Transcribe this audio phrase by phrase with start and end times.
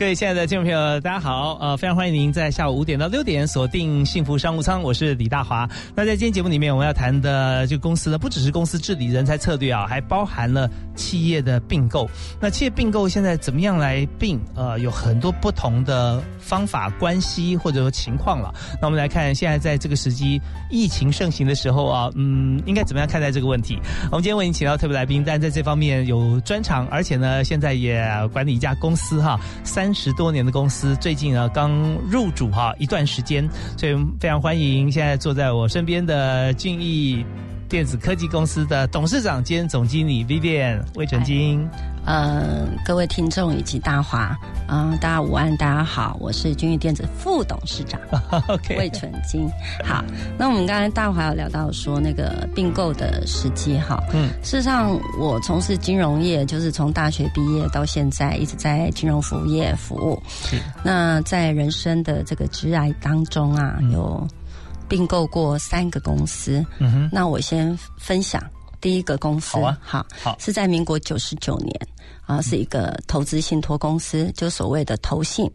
[0.00, 1.58] 各位亲爱的听众朋友，大家好！
[1.60, 5.68] 呃，非常欢迎您在下午五点到六点锁定幸福商务舱，我是李大华。
[5.94, 12.08] 那在今天节目里面，我们要谈的这个公司呢，不只是公司治理、人才策略啊，还包含了企业的并购。
[12.40, 14.40] 那企业并购现在怎么样来并？
[14.54, 18.54] 呃，有很多不同的方法、关系或者说情况了。
[18.80, 23.78] 那我们来看，现在在这个时机，疫情盛行的时候啊，嗯，应该怎么样看待这个问题？
[24.10, 29.89] 我们今天为您请到特别来宾，但在这方面有专长，而且呢，现在也管理一家公司哈，三。
[29.94, 31.70] 十多年的公司，最近呢刚
[32.10, 37.24] 入主哈一段时间，所以非常欢迎现在坐在我身边的俊逸
[37.68, 41.68] 电子科技公司的董事长兼总经理 Vivian 魏纯金。
[42.06, 44.36] 嗯，各位听众以及大华，
[44.68, 48.00] 嗯，大家午安，大家好，我是君逸电子副董事长
[48.76, 49.48] 魏纯金。
[49.84, 50.02] 好，
[50.38, 60.20] 那我们刚才大华有聊到说那个并购的时机哈，嗯，事实上我从事金融业，就是从大学毕业到现在一直在金融服务业服务。
[60.82, 64.26] 那在人生的这个职涯当中啊，有
[64.88, 66.64] 并购过三个公司。
[66.78, 68.42] 嗯哼，那我先分享。
[68.80, 71.88] 第一个公司，好，好，是在民国九十九年，
[72.26, 75.50] 啊，是一个投资信托公司，就所谓的投信，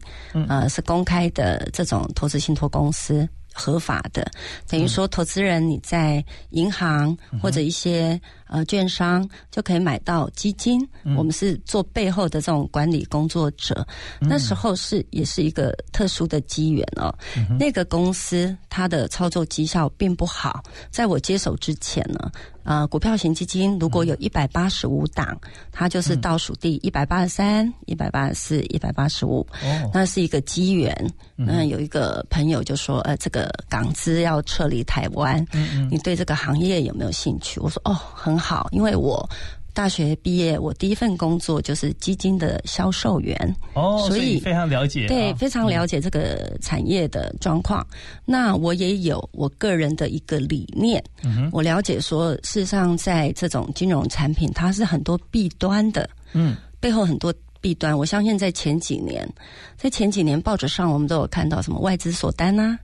[0.47, 3.27] 呃，是公开的这种投资信托公司。
[3.57, 4.29] 合法的，
[4.67, 10.87] 等于说投资人你在银行或者一些呃券商就可以买到基金。
[11.17, 13.85] 我们是做背后的这种管理工作者。
[14.19, 17.13] 那时候是也是一个特殊的机缘哦。
[17.59, 20.63] 那个公司它的操作绩效并不好。
[20.89, 22.31] 在我接手之前呢，
[22.63, 25.37] 呃，股票型基金如果有一百八十五档，
[25.71, 29.45] 它就是倒数第一百八十三、一百八十四、一百八十五。
[29.93, 31.13] 那是一个机缘。
[31.37, 33.53] 嗯，有一个朋友就说，呃，这个。
[33.67, 35.45] 港资要撤离台湾，
[35.91, 37.59] 你对这个行业有没有兴趣？
[37.59, 39.27] 我说哦，很好，因为我
[39.73, 47.85] 大学毕业，我第一份工作就是基金的销售员哦，所以非常了解，对，非常了解这个产业的状况。
[48.23, 51.03] 那我也有我个人的一个理念，
[51.51, 57.97] 我了解说，事实上在这种金融产品，它是很多弊端的，嗯，背后很多弊端。
[57.97, 59.27] 我相信在前几年，
[59.75, 62.79] 在前几年报纸上，我们都有看到什么外资锁单啊。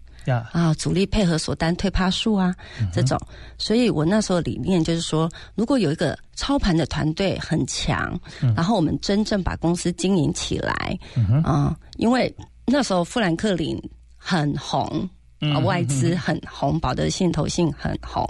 [0.51, 2.53] 啊，主力配合锁单退趴数啊，
[2.91, 3.19] 这种，
[3.57, 8.19] 所以我那时候理念就是说，如果有一个操盘的团队很强，
[8.55, 10.97] 然后我们真正把公司经营起来，
[11.43, 12.33] 啊，因为
[12.65, 13.81] 那时候富兰克林
[14.17, 15.09] 很红。
[15.41, 18.23] 啊外资很红，保德信投信很红，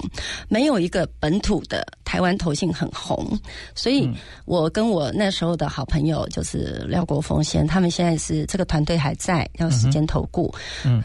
[0.48, 3.26] 没有一个本土的台湾投信很红，
[3.74, 4.12] 所以
[4.44, 10.54] 我跟我那时候的好朋友就是廖国峰先，他们现在是这个团队还在，要时间投顾，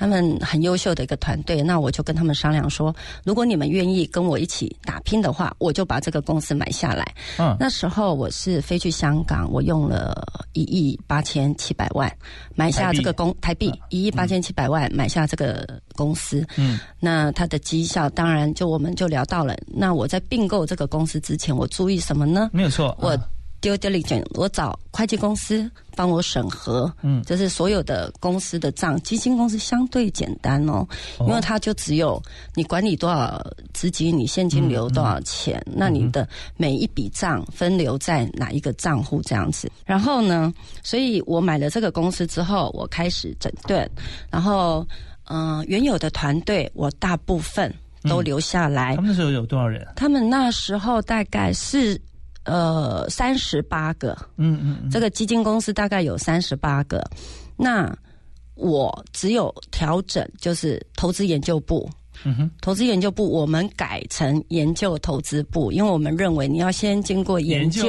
[0.01, 7.07] 他们很优秀的一个团队，那我就跟他们商量说，如果你们愿意跟我一起打拼的话，我就把这个公司买下来。
[7.39, 12.13] 嗯，那时候我是飞去香港，我用了一亿八千七百万
[12.57, 15.65] 买下这个公台币一亿八千七百万买下这个。
[15.97, 19.57] 公司，嗯，那它的绩效当然就我们就聊到了。
[19.67, 22.49] 那我在并购这个公司之前，我注意什么呢？
[22.53, 23.19] 没有错，我
[23.61, 29.01] 丢 diligence，我找会计公司帮我审核，嗯，就是所有的公司的账。
[29.03, 30.87] 基金公司相对简单哦，
[31.21, 32.23] 因为它就只有
[32.55, 39.69] 你管理多少资金，你现金流多少钱，那你的每一笔账分流在哪一个账户这样子。
[39.85, 40.53] 然后呢，
[40.85, 43.91] 所以我买了这个公司之后，我开始整顿，
[44.31, 44.87] 然后。
[45.29, 47.75] 嗯，原有的团队我大部分
[48.09, 48.97] 都留下来。
[48.97, 49.87] 他们那时候有多少人？
[49.97, 52.01] 他们那时候大概是
[52.45, 54.17] 呃三十八个。
[54.37, 57.05] 嗯嗯，这个基金公司大概有三十八个。
[57.57, 57.95] 那
[58.55, 61.89] 我只有调整，就是投资研究部。
[62.25, 67.87] 嗯哼，投资研究部我们改成研究投资部，因为我们认为你要先经过研究，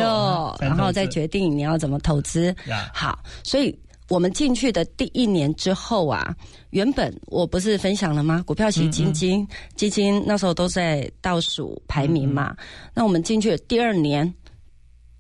[0.59, 2.53] 然后再决定你要怎么投资。
[2.94, 3.77] 好，所以。
[4.09, 6.36] 我们进去的第一年之后啊，
[6.69, 8.44] 原本我不是分享了吗？
[8.45, 12.56] 股票型基金基金那时候都在倒数排名嘛。
[12.94, 14.33] 那我们进去的第二年，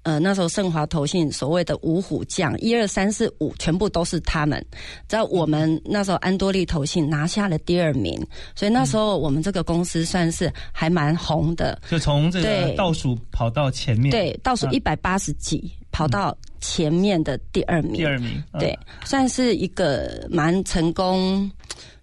[0.07, 4.65] 呃，那时候盛华投信所谓的五虎将，一二三四五全部都是他们。
[5.05, 8.17] 在我们那时候安多利投信拿下了第二名，
[8.55, 11.77] 所以那时候我们这个公司算是还蛮红的。
[11.89, 15.69] 就从这个倒数跑到前面，对，倒数一百八十几。
[15.89, 17.93] 跑到前面的第二名。
[17.93, 21.49] 第二名，对，算是一个蛮成功。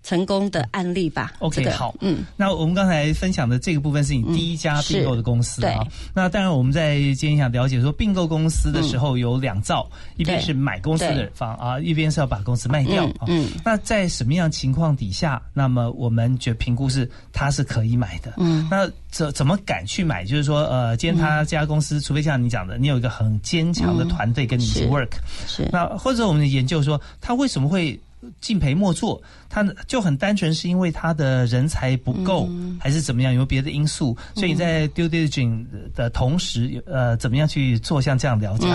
[0.04, 1.32] 成功的案例吧。
[1.40, 5.84] OK，好，嗯，那我们刚才分享的这个部分是你第一家并购的公司啊。
[6.14, 13.24] 那当然，我们在今天想了解说，并购公司的时候有两造，一边是买公司的方啊，一边是要把公司卖掉啊。
[13.26, 18.34] 嗯，那在什么样情况底下，那么我们觉得评估是它是可以买的。
[18.36, 20.22] 嗯，那怎怎么敢去买？
[20.22, 25.12] 就是说，呃，今天他这家公司，除非像你讲的，你有一个很坚强的团队跟你一起 work，
[25.46, 27.98] 是那或者我们研究说，他为什么会
[28.40, 29.20] 敬陪末座？
[29.48, 32.48] 他就很单纯是因为他的人才不够，
[32.80, 33.32] 还是怎么样？
[33.32, 34.16] 有别的因素？
[34.34, 38.66] 所以你在 due diligence 的同时，呃，怎么样去做像这样了解？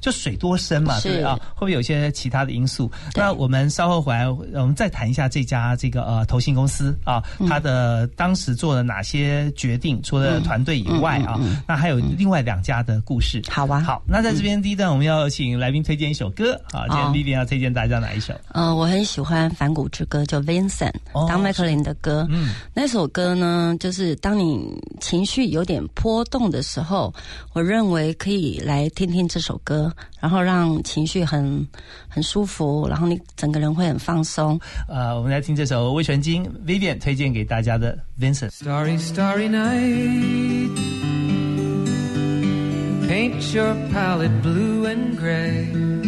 [0.00, 1.34] 就水多深嘛，对啊？
[1.54, 2.90] 会不会有些其他的因素？
[3.14, 10.00] 那我们稍后回来，我们再谈一下这家这个呃投信公司啊，他的当时做了哪些决定？
[10.02, 13.40] 除了团队以外啊，那还有另外两家的故事。
[13.48, 16.86] 好吧，好，那在这边第一段，我们要请来宾推荐一首歌啊。
[16.88, 18.34] 今天丽丽要推荐大家哪一首？
[18.54, 20.04] 嗯，我很喜欢反骨之。
[20.08, 20.94] 歌叫 Vincent，
[21.28, 22.26] 当麦克林的歌。
[22.30, 27.12] 嗯，那首歌呢，就是当你情绪有点波动的时候，
[27.52, 31.68] 我认为可以来听听这首歌，然后让情绪很
[32.08, 34.58] 很舒服，然后你整个人会很放松。
[34.88, 38.48] 呃，我们来听这首魏全金 Vivian 推荐给大家的 Vincent。
[38.48, 40.70] Starry starry night,
[43.06, 46.07] paint your palette blue and gray.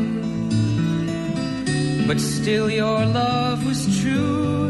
[2.11, 4.67] but still your love was true.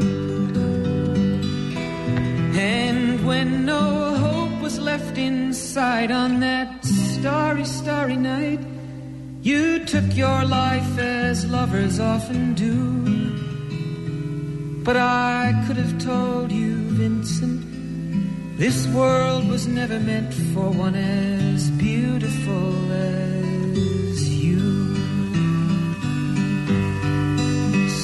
[2.53, 8.59] And when no hope was left inside on that starry, starry night,
[9.41, 12.77] you took your life as lovers often do.
[14.83, 17.59] But I could have told you, Vincent,
[18.59, 23.20] this world was never meant for one as beautiful as.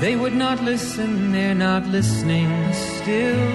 [0.00, 3.46] They would not listen, they're not listening still.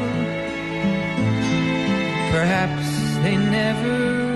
[2.31, 2.85] Perhaps
[3.23, 4.28] they never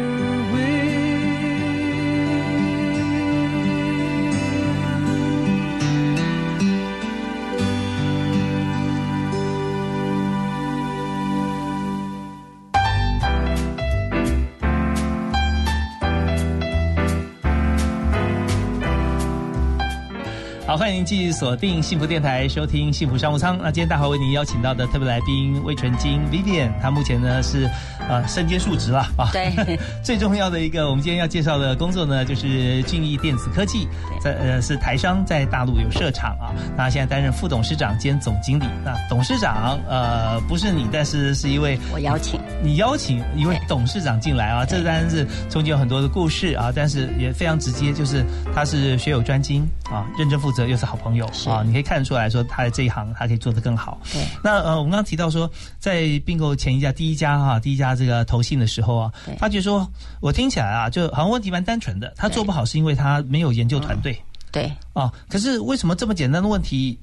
[20.84, 23.58] 欢迎您继续锁定幸福电台，收听幸福商务舱。
[23.58, 27.70] 那今天大华为您邀请到的特别来宾魏纯金 Vivian，他目前呢是
[28.10, 29.30] 呃身兼数职了啊。
[29.32, 33.88] 对， 最重要的一个，我们今天要介绍的工作呢，就是俊逸电子科技，
[34.20, 36.52] 在呃是台商在大陆有设厂啊。
[36.75, 38.66] 那现在担任副董事长兼总经理。
[38.84, 44.65] 那董事长呃不是你，但是是一位我邀请你邀请一位董事长进来啊。
[44.65, 48.24] 这当然是中间有很多的故事啊，但是也非常直接，就是
[48.55, 50.65] 他是学有专精啊，认真负责。
[50.65, 54.00] 又是好朋友啊，你可以看得出来说他在这一行他可以做得更好。
[54.13, 59.86] 对，那呃，我们刚刚提到说，在并购前一家第一家哈第一家这个投信的时候啊，发觉说
[60.22, 64.17] 我听起来啊，就好像问题蛮单纯的，他做不好是因为他没有研究团队。
[64.51, 66.98] 对啊，可是为什么这么简单的问题？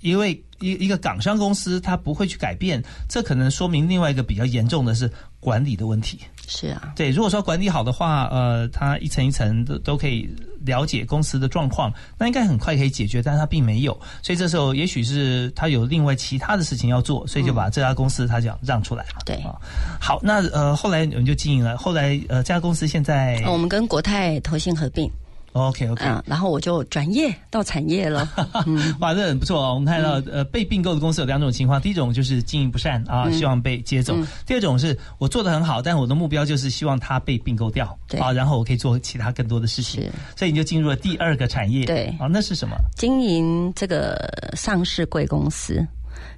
[0.00, 6.20] 因为一一个港商公司，它不会去改变，这可能说明另外一个比较严重的是管理的问题。
[6.50, 10.26] 是啊，对，如果说管理好的话，呃，它一层一层都都可以
[10.64, 19.18] 了解公司的状况，那应该很快可以解决，但是它并没有，所以这时候也许是他有另外其他的事情要做，所以就把这家公司他讲让出来了。
[19.26, 19.54] 对啊，
[20.00, 25.10] 好，那呃后来我们就经营了，后来呃这家公司现在我们跟国泰投信合并。
[25.52, 28.28] OK OK，嗯，然后我就转业到产业了。
[29.00, 29.74] 哇，这很不错哦。
[29.74, 34.14] 我们看到呃，被并购的公司有两种情况，第一种就是经营不善啊，希望被接走；
[34.46, 40.10] 第二种是我做的很好，但我的目标就是希望它被并购掉啊，然后我可以做其他更多的事情。
[40.36, 41.84] 所以你就进入了第二个产业。
[41.86, 42.76] 对啊，那是什么？
[42.96, 45.86] 经营这个上市贵公司。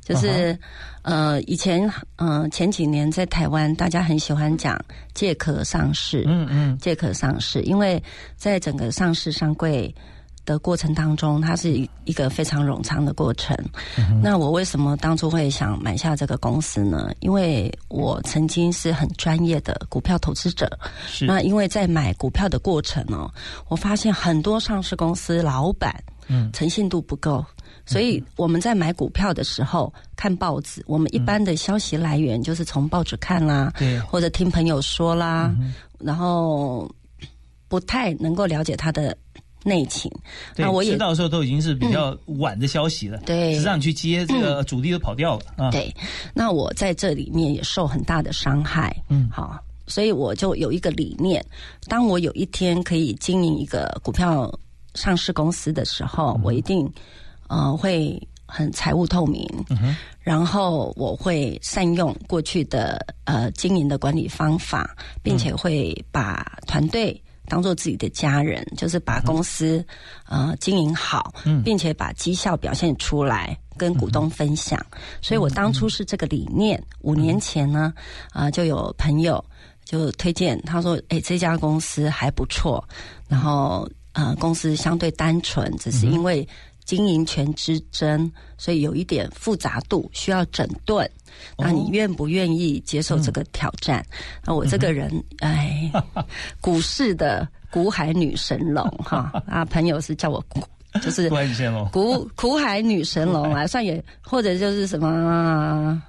[0.02, 0.58] 就是，
[1.02, 4.78] 呃，以前，嗯，前几年在台湾，大家很喜欢讲
[5.14, 8.02] 借壳上市，嗯嗯，借壳上市，因为
[8.36, 9.94] 在整个上市上柜
[10.44, 13.56] 的过程当中，它是一个非常冗长的过程。
[14.22, 17.10] 那我为什么当初会想买下这个公司呢？
[17.20, 20.68] 因为我曾经是很专业的股票投资者，
[21.22, 23.30] 那因为在买股票的过程呢，
[23.68, 25.94] 我发现很多上市公司老板，
[26.28, 27.44] 嗯，诚信度不够。
[27.90, 35.52] 所以我们在买股票的时候看报纸，我们一般的消息来源就是从报纸看啦，对，或者听朋友说啦，
[35.98, 36.88] 然后
[37.66, 39.16] 不太能够了解它的
[39.64, 40.08] 内情。
[40.56, 45.68] 那我也知道的时候都已经是比较晚的消息了，对，实际上去接这个主力都跑掉了啊。
[45.72, 45.92] 对，
[46.32, 48.96] 那我在这里面也受很大的伤害。
[49.08, 51.44] 嗯，好，所以我就有一个理念：
[51.88, 54.48] 当我有一天可以经营一个股票
[54.94, 56.88] 上市公司的时候，我一定。
[57.50, 58.16] 呃，会
[58.46, 59.44] 很财务透明，
[60.20, 69.84] 然后我会善用过去的呃经营的管理方法，并且会把团队当做自己的家人，就是把公司
[70.26, 74.80] 呃经营好，并且把绩效表现出来，跟股东分享。
[75.20, 76.80] 所以我当初是这个理念。
[77.00, 77.92] 五年前呢，
[78.30, 79.44] 啊，就有朋友
[79.84, 82.84] 就推荐，他说：“哎，这家公司还不错。”
[83.26, 86.46] 然后呃，公司相对单纯，只是因为。
[86.84, 91.08] 经营权之争，所以有一点复杂度，需要整顿。
[91.56, 94.04] 那你愿不愿意接受这个挑战？
[94.44, 95.90] 那我这个人，哎，
[96.60, 100.44] 股市的股海女神龙 哈啊，朋友是叫我
[101.00, 101.30] 就是
[101.92, 106.02] 苦苦海女神龙啊，算也或者就是什么。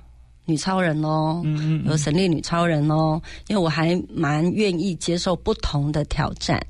[0.51, 1.41] 女超人哦，
[1.85, 6.61] 有神力女超人哦，因为我还蛮愿意接受不同的挑战，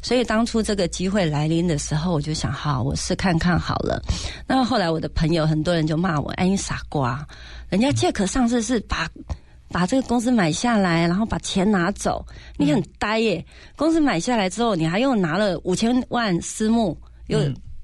[0.00, 4.00] 所以当初这个机会来临的时候，我就想，好，我试看看好了。
[4.46, 7.26] 那后来我的朋友很多人就骂我，哎，你傻瓜，
[7.68, 9.10] 人家借壳上市是把
[9.68, 12.24] 把这个公司买下来，然后把钱拿走，
[12.56, 13.44] 你很呆耶。
[13.74, 17.40] 公司买下来之后，你还又拿了五千万私募，又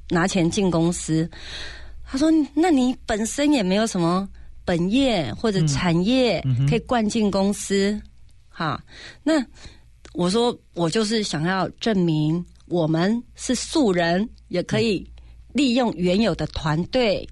[0.09, 1.29] 拿钱进公司。
[2.05, 4.29] 他说，那你本身也没有什么。
[4.71, 8.01] 本业或者产业可以灌进公司，
[8.49, 8.81] 哈。
[9.25, 9.45] 那
[10.13, 15.05] 我说我就是想要证明我们是素人，也可以
[15.53, 17.29] 利用原有的团队。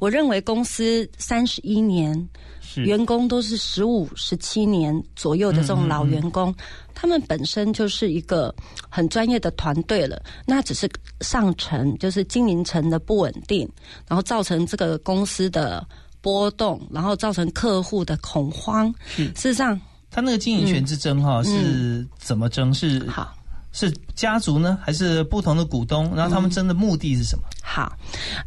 [0.00, 2.28] 我认为公司三十一年，
[2.74, 6.52] 员工都是十五、十七年左右的这种老员工，
[6.92, 8.52] 他们本身就是一个
[8.88, 10.20] 很专业的团队了。
[10.44, 13.70] 那只是上层就是经营层的不稳定，
[14.08, 15.86] 然后造成这个公司的。
[16.20, 18.92] 波动，然后造成客户的恐慌。
[19.16, 22.72] 事实上，他那个经营权之争哈是怎么争？
[22.74, 23.34] 是好，
[23.72, 26.14] 是家族呢，还是不同的股东？
[26.14, 27.44] 然后他们争的目的是什么？
[27.62, 27.96] 好，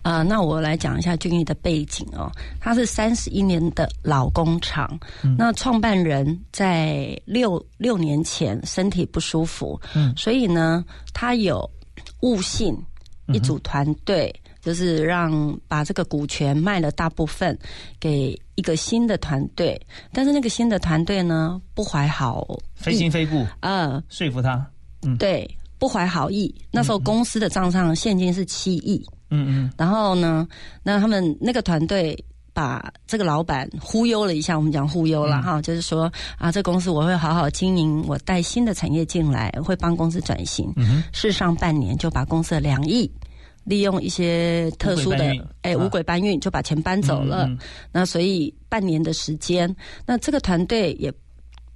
[0.01, 2.29] 呃，那我来讲一下俊逸的背景哦。
[2.59, 4.99] 他是三十一年的老工厂，
[5.37, 11.69] 那创办人在六六年前身体不舒服，嗯，所以呢，他有
[12.19, 12.77] 悟性
[13.27, 17.57] 一组团队，就是让把这个股权卖了大部分
[17.99, 19.79] 给一个新的团队，
[20.13, 24.65] 但是那个新的团队呢，不怀好非心非故，呃，说服他，
[25.01, 26.53] 嗯，对，不怀好意。
[26.71, 29.05] 那时候公司的账上现金是七亿。
[29.35, 30.47] 嗯嗯，然后呢，
[30.83, 32.15] 那他们那个团队
[32.53, 40.71] 把这个老板忽悠了一下，我们讲忽悠了哈，就是说啊，这公司我会好好经营，我带新的产业进来，会帮公司转型。
[40.75, 43.11] 嗯事实上半年就把公司的两亿，
[43.63, 47.49] 利用一些特殊的哎五轨搬运就把钱搬走了。
[47.91, 49.73] 那所以半年的时间，
[50.05, 51.13] 那这个团队也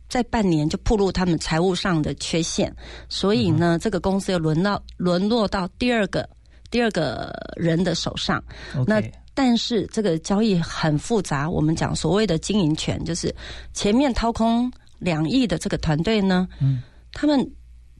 [0.07, 2.73] 在半年就暴露他们财务上的缺陷，
[3.09, 6.27] 所以呢，这个公司又轮到沦落到第二个。
[6.69, 8.43] 第二个人的手上，
[8.85, 9.01] 那
[9.33, 11.49] 但是这个交易很复杂。
[11.49, 13.33] 我们讲所谓的经营权，就是
[13.71, 17.39] 前面掏空两亿的这个团队呢，嗯，他们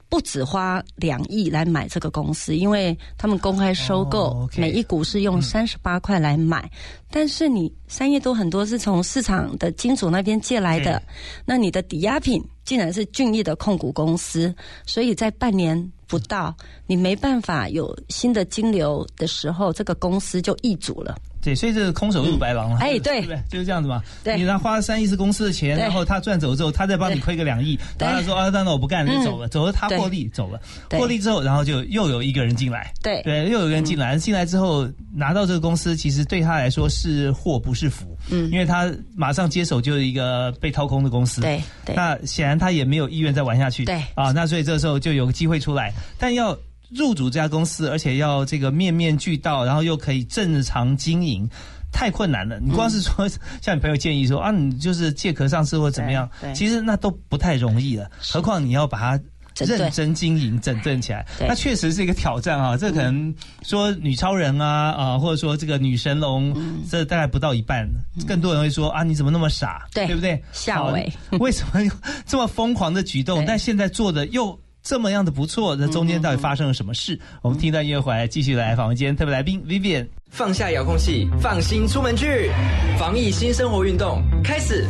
[0.08, 6.70] 不止花两亿来买这个公司，因为他们公开收购，每一股是用三十八块来买。
[7.10, 11.02] 但是你三亿多很多是从市场的金主那边借来的，
[11.44, 14.54] 那你的抵押品竟然是俊逸的控股公司，
[14.86, 15.92] 所以在半年。
[16.10, 21.14] 不到，你没办法有新的金流的时候，这个公司就易主了。
[21.42, 22.78] 对，所以这是空手入白狼了。
[22.80, 24.02] 哎，对，对，就是这样子嘛。
[24.24, 32.92] 对，你他花了三亿是公司的钱，然后他赚走之后，他再帮你亏个两亿，然后他说啊，那那我不干了，就走了，走了他获利走了，获利之后，然后就又有一个人进来。
[33.02, 38.16] 对，对，又有一个人进来，进来之后拿到这个公司，其实对他来说是祸不是福。
[38.30, 41.40] 嗯，因为他马上接手就是一个被掏空的公司。
[41.40, 41.94] 对，对。
[41.94, 43.84] 那显然他也没有意愿再玩下去。
[43.84, 44.02] 对。
[44.14, 46.56] 啊，那所以这时候就有个机会出来，但要。
[46.90, 51.48] 入主这家公司，而且要这个面面俱到，然后又可以正常经营，
[51.92, 52.58] 太困难了。
[52.60, 53.28] 你光是说，
[53.60, 58.10] 像你朋友建议说啊，你就是借壳上市或怎么样，其实那都不太容易了。
[58.20, 59.20] 何况你要把它
[59.66, 62.76] 认真经营、整顿起来，那确实是一个挑战啊。
[62.76, 66.56] 这可能说女超人啊啊，或者说这个女神龙，
[66.88, 67.86] 这大概不到一半。
[68.26, 69.86] 更多人会说啊，你怎么那么傻？
[69.92, 70.42] 对不对？
[70.52, 71.80] 下位 为什么
[72.24, 73.44] 这么疯狂的举动？
[73.44, 74.58] 但现在做的又。
[74.82, 77.18] 这么样的不错，那中间到底发生了什么事？
[77.42, 80.06] 我们听到音乐回来，继续来访问今天特别来宾 Vivian。
[80.30, 82.50] 放下遥控器，放心出门去，
[82.98, 84.86] 防疫新生活运动开始，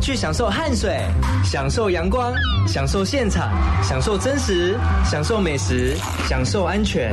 [0.00, 1.00] 去享受汗水，
[1.44, 2.32] 享受阳光，
[2.66, 5.96] 享受现场，享受真实，享受美食，
[6.28, 7.12] 享受安全，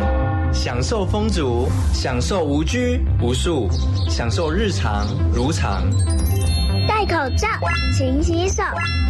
[0.54, 3.68] 享受风足，享受无拘无束，
[4.10, 5.84] 享受日常如常。
[6.88, 7.48] 戴口罩，
[7.98, 8.64] 勤洗手，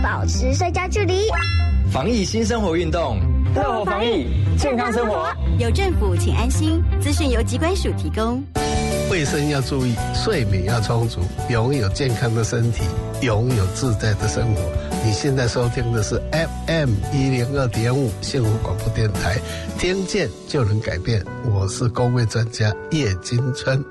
[0.04, 1.24] 保持社交距离。
[1.92, 3.20] 防疫新生活运动，
[3.56, 5.28] 乐活防疫，健康生活。
[5.58, 6.82] 有政府，请安心。
[7.02, 8.44] 资讯由机关署提供。
[9.12, 12.84] 卫生要注意，睡眠要充足，拥有健康的身体，
[13.22, 14.62] 拥有自在的生活。
[15.06, 16.22] 你现在收听的是
[16.68, 19.38] FM 一零二点五幸福广播电台，
[19.78, 21.24] 听见就能改变。
[21.52, 23.84] 我是公卫专家叶金春。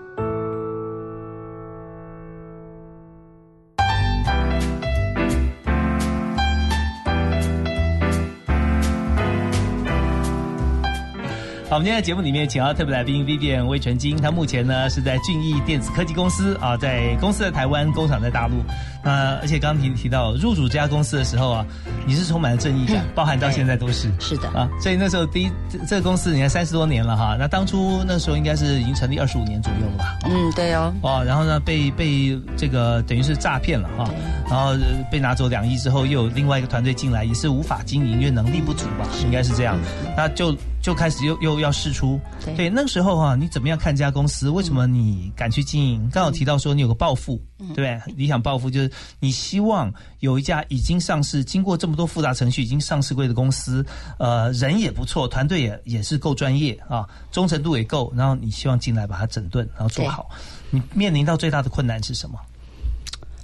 [11.75, 18.57] 我们今天在节目里面请到特别来宾 Vivian 魏纯金，他目前呢是在俊逸电子科技公司啊，在公司的台湾，工厂在大陆。
[19.05, 21.67] 那而且刚刚提提到入主这家公司的时候啊，
[22.07, 24.69] 你是充满了正义感，包含到现在都是是的啊。
[24.81, 25.51] 所以那时候第一
[25.89, 30.19] 这个公司你看三十多年了哈，那当初那时候应该是已经成立二十五年左右了吧？
[30.25, 30.93] 嗯，对哦。
[31.03, 34.09] 哦，然后呢被被这个等于是诈骗了哈，
[34.49, 34.75] 然后
[35.11, 39.79] 被拿走两亿之后，又有另外一个团队进来，也是无法经营，因为能力不足吧，应该是这样。
[40.17, 40.57] 那就。
[40.83, 42.19] 就开始又又要试出，
[42.57, 44.51] 对，那个时候哈，你怎么样看这家公司？
[44.51, 46.11] 为什么你敢去经营？
[46.13, 48.01] 刚好提到说你有个抱负，对不对？
[48.17, 53.85] 理想抱负就是你希望有一家已经上市、经过这么多复杂程序已经上市过的公司，
[54.19, 60.29] 呃，人也不错，团队也也是够专业啊，忠诚度也够，然后你希望进来把它整顿，然后做好。
[60.71, 62.39] 你面临到最大的困难是什么？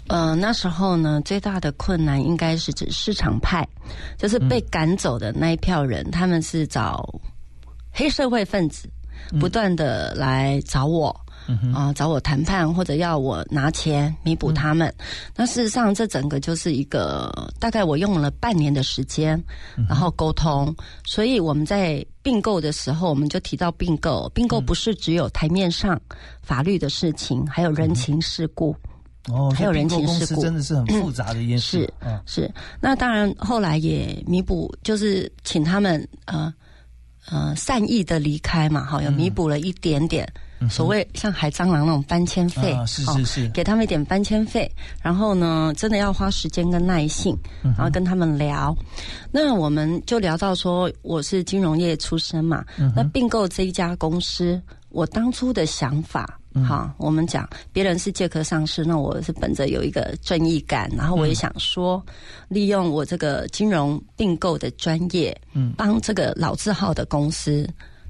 [0.09, 3.69] 呃，那时候呢，最大的困难应该是指市场派，
[4.17, 7.07] 就是被赶走的那一票人，他们是找
[7.93, 8.89] 黑社会分子，
[9.39, 11.15] 不断的来找我，
[11.75, 14.93] 啊，找我谈判或者要我拿钱弥补他们。
[15.35, 19.43] 那事实上，这整个就是一个大概我用了半年的时间，
[19.89, 20.75] 然后沟通。
[21.05, 25.99] 所以我们在并购的时候，我们就提到并购，并购不是只有台面上
[26.43, 28.77] 法律的事情，还有人情世故。
[29.31, 36.53] 哦，还有人情世故真的是很复杂的一件事是，嗯是，那当然后来也弥补，就是请他们呃
[37.31, 40.31] 呃善意的离开嘛，哈，有弥补了一点点。
[40.69, 43.49] 所谓像海蟑螂那种搬迁费，是哦是是。
[43.51, 44.71] 给他们一点搬迁费，
[45.03, 48.75] 然后呢，真的要花时间跟耐性，嗯然后跟他们聊。
[49.31, 56.41] 那我们就聊到说，我是金融业出身嘛，嗯那并购这一家公司，我当初的想法。
[56.55, 56.65] 嗯。
[56.65, 62.03] 好，我们讲别人是借壳上市，那我是本着有一个正义感，然后我也想说，
[62.49, 65.73] 利用我这个金融并购的专业，嗯。
[65.77, 67.69] 帮这个老字号的公司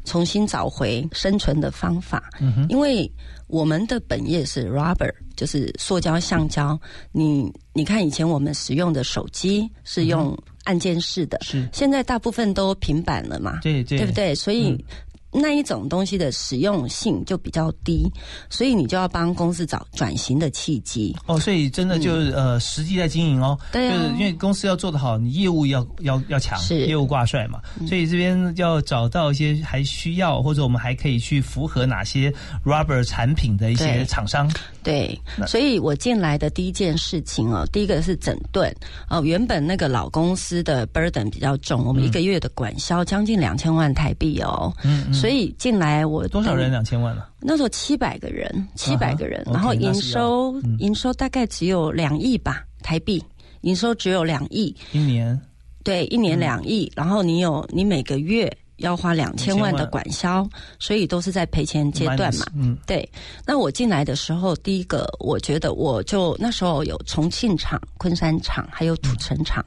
[0.09, 2.31] 重新找回生存的方法。
[2.41, 3.09] 嗯因为
[3.47, 6.79] 我们的本业是 rubber，就是塑胶、橡胶。
[7.13, 14.35] 你你看，以前我们使用的手机是用按键式的，是现在大部分都平板了嘛，对对对不对？
[14.35, 14.85] 所以。
[15.33, 18.11] 那一种东西的实用性就比较低，
[18.49, 21.15] 所以你就要帮公司找转型的契机。
[21.27, 23.97] 哦，所以真的就是、呃，实际在经营哦，嗯对啊。
[23.97, 32.33] 就是因为公司要做得好，你业务要要要强，业务挂帅嘛，所以这边要找到一些还需要或者我们还可以去符合哪些
[32.65, 34.51] rubber 产品的一些厂商，
[34.83, 38.75] 对，所以我进来的第一件事情哦，第一个是整顿
[39.11, 45.28] 哦，原本那个老公司的 burden 比较重，我们一个月的管销将近两千万台币哦，嗯嗯，所以
[45.59, 46.71] 进来我多少人？
[46.71, 47.29] 两千万了？
[47.41, 53.23] 那时候七百个人，七百个人，啊然后营收嗯营收大概只有两亿吧台币，
[53.63, 55.41] 营收只有两亿，一年
[55.85, 62.47] 对，一年两亿，然后你有你每个月要花两千万的管销，所以都是在赔钱阶段嘛。
[62.55, 63.09] 嗯对，
[63.47, 69.65] 那我进来的时候，第一个我觉得我就那时候有重庆厂、昆山厂还有土城厂、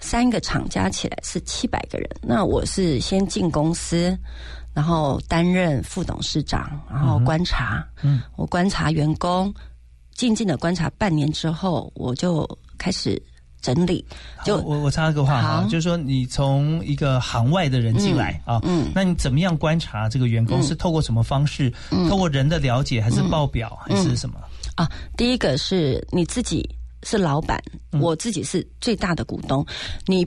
[0.00, 2.08] 三个厂加起来是七百个人。
[2.20, 4.18] 那我是先进公司，
[4.74, 9.52] 然后担任副董事长，然后观察，嗯，我观察员工，
[10.14, 13.20] 静静的观察半年之后，我就开始
[13.60, 14.04] 整理，
[14.44, 18.90] 就我我插个话哈，就是说你从一个行外的人进来啊，嗯。
[18.94, 20.60] 那你怎么样观察这个员工？
[20.60, 20.62] 嗯。
[20.62, 21.72] 是透过什么方式？
[22.08, 24.40] 透过人的了解，还是报表，还是什么？
[24.74, 26.68] 啊，第一个是你自己
[27.02, 28.00] 是老板，嗯。
[28.00, 29.64] 我自己是最大的股东，
[30.06, 30.26] 你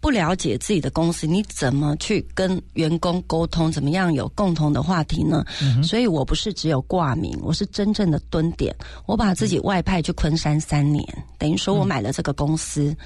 [0.00, 3.70] 不了解自己的公司，你怎么去跟员工沟通？
[3.70, 5.44] 怎么样有共同的话题呢？
[5.60, 8.74] 嗯所以我不是只有挂名，我是真正的蹲点。
[9.06, 11.04] 我把自己外派去昆山三年，
[11.36, 12.96] 等于说我买了这个公司，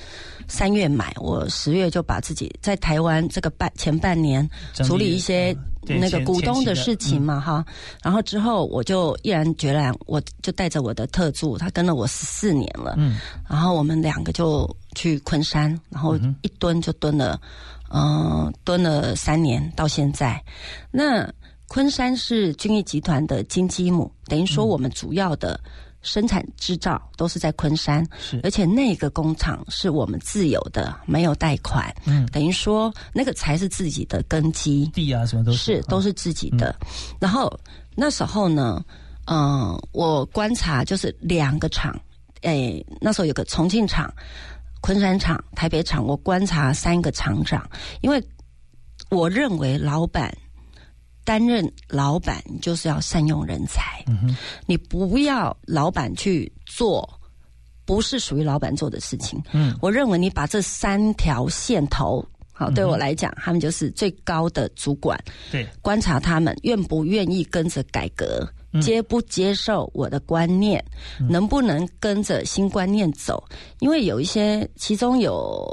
[0.49, 4.49] 三月买，我十月就把自己在台湾这个半前半年
[4.85, 7.65] 处理一些那个股东的事情嘛，哈。
[8.03, 13.17] 然后之后我就毅然决然，我就带着我的特助，他跟了我十四年了，嗯，
[13.49, 17.41] 然后我们两个就去昆山，然后一蹲就蹲了，
[17.93, 20.43] 嗯、蹲了三年到现在。
[20.91, 21.29] 那
[21.69, 25.59] 昆山是君毅集团的金鸡母，等于说我们主要的
[26.03, 34.85] 生产制造都是在昆山，是而且那个工厂是我们自有的，没有贷款，嗯等于说那个才是自己的根基。
[34.89, 36.75] 地啊，什么都是都是是自己的。
[37.21, 37.53] 然后
[37.95, 38.85] 那时候呢，
[39.27, 41.99] 嗯、我观察就是两个厂，
[42.43, 44.13] 诶，那时候有个重庆厂、
[44.81, 47.65] 昆山厂、台北厂，我观察三个厂长，
[48.01, 48.23] 因为
[49.09, 50.37] 我认为老板。
[51.25, 54.05] 担任老板，你就是要善用人才。
[54.09, 57.09] 嗯你不要老板去做
[57.85, 59.43] 不是属于老板做的事情。
[59.53, 65.19] 嗯，我认为你把这三条线头，好，对我来讲，他们就是最高的主管。
[65.51, 70.85] 对，观察他们愿不愿意跟着改革，嗯接不接受我的观念，
[71.29, 73.43] 能不能跟着新观念走？
[73.81, 75.67] 因为有一些，其中有。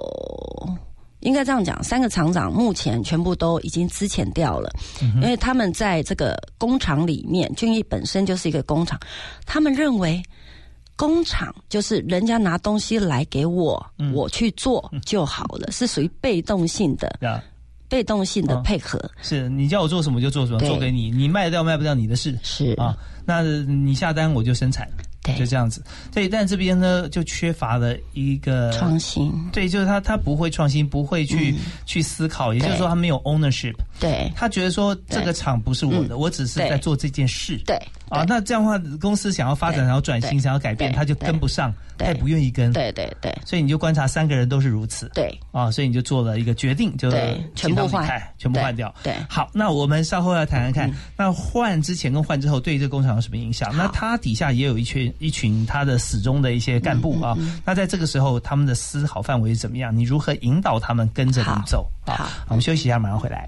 [1.21, 4.71] 应该这样讲，三个厂长目前全部都已经资遣掉了，
[5.15, 8.99] 因为他们在这个工厂里面，俊逸本身就是一个工厂，
[9.45, 10.21] 他们认为
[10.95, 17.43] 工厂就是人家拿东西来给我，我去做就好了，是属于被动性的，呀，
[17.87, 18.61] 被动性的哦。
[18.63, 22.37] 配合，是你叫我做什么就做什么，做给你，你卖得掉卖不掉你的事。
[22.43, 22.73] 是。
[22.73, 22.97] 啊。
[23.25, 24.89] 那你下单我就生产，
[25.31, 25.39] 对。
[25.39, 25.83] 就这样子。
[26.13, 34.31] 对，但这边呢就缺乏了一个创新，对，就是他他不会创新，不会去、去思考，也就是说他没有 ownership，对。
[34.35, 37.59] 他觉得说这个厂不是我的，我只是在做这件事。
[37.65, 37.77] 对
[38.09, 42.71] 啊，那这样的话，公司想要发展、对想要转型、想要改变，他就跟不上，他也不愿意跟。
[42.73, 45.09] 对对对所以你就观察三个人都是如此。
[45.13, 47.11] 对啊，所以你就做了一个决定，就
[47.55, 48.93] 全部换全部换掉。
[49.03, 53.75] 对嗯好，那我们稍后要谈谈看，那换之前跟换之后对这个工厂有什么影响？
[53.75, 59.95] 那他底下也有一群一群他的死忠的一些干部嗯啊，那在这个时候他们的思考范围是怎么样？
[59.95, 61.89] 你如何引导他们跟着你走？
[62.05, 63.47] 啊好我们休息一下，马上回来。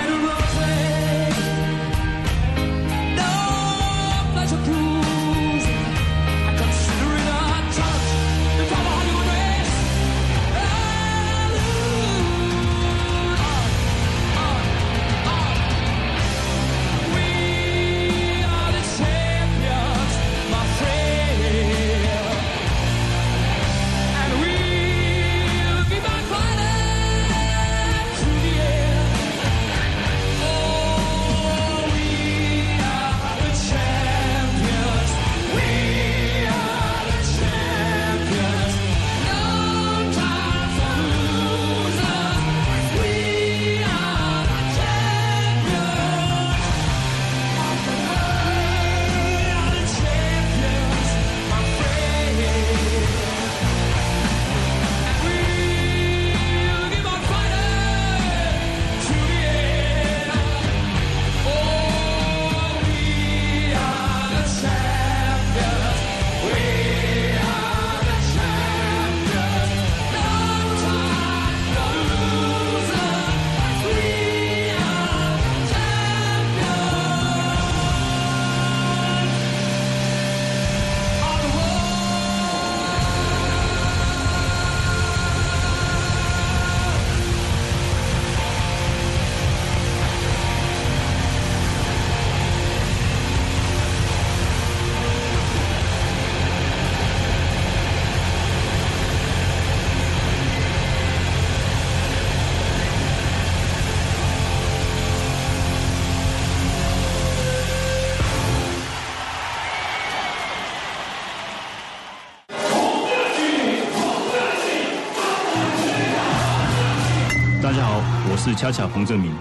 [118.53, 119.31] 恰恰彭正明，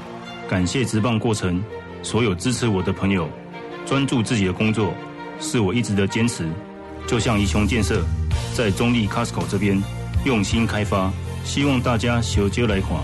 [0.48, 1.62] 感谢职棒过程
[2.02, 3.28] 所有支持我的朋友，
[3.86, 4.92] 专注自己的工作
[5.40, 6.48] 是我一直的坚持。
[7.06, 8.04] 就像宜雄建设
[8.54, 9.82] 在中立 Costco 这边
[10.24, 11.12] 用心开发，
[11.44, 13.02] 希望大家小接来款，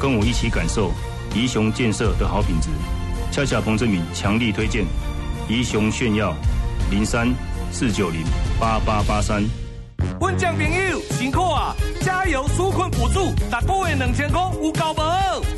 [0.00, 0.92] 跟我一起感受
[1.34, 2.68] 宜雄建设的好品质。
[3.30, 4.84] 恰恰彭正明强力推荐
[5.48, 6.34] 宜雄炫耀
[6.90, 7.28] 零三
[7.70, 8.22] 四九零
[8.60, 9.61] 八八八三。
[10.22, 11.74] 阮将朋友辛苦啊！
[12.00, 15.02] 加油纾困补助，逐个月两千块有够无？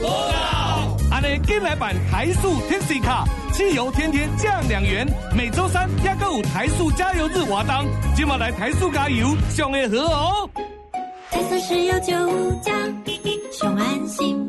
[0.01, 0.97] 有够！
[1.11, 7.75] 安尼紧来版台塑 Tipsy 卡，汽油天天降两元，每周三也个有台塑加油日活动，
[8.17, 10.51] 今晚来台塑加油，上会好哦！
[11.31, 12.73] 台塑石油九五加，
[13.53, 14.44] 熊安心。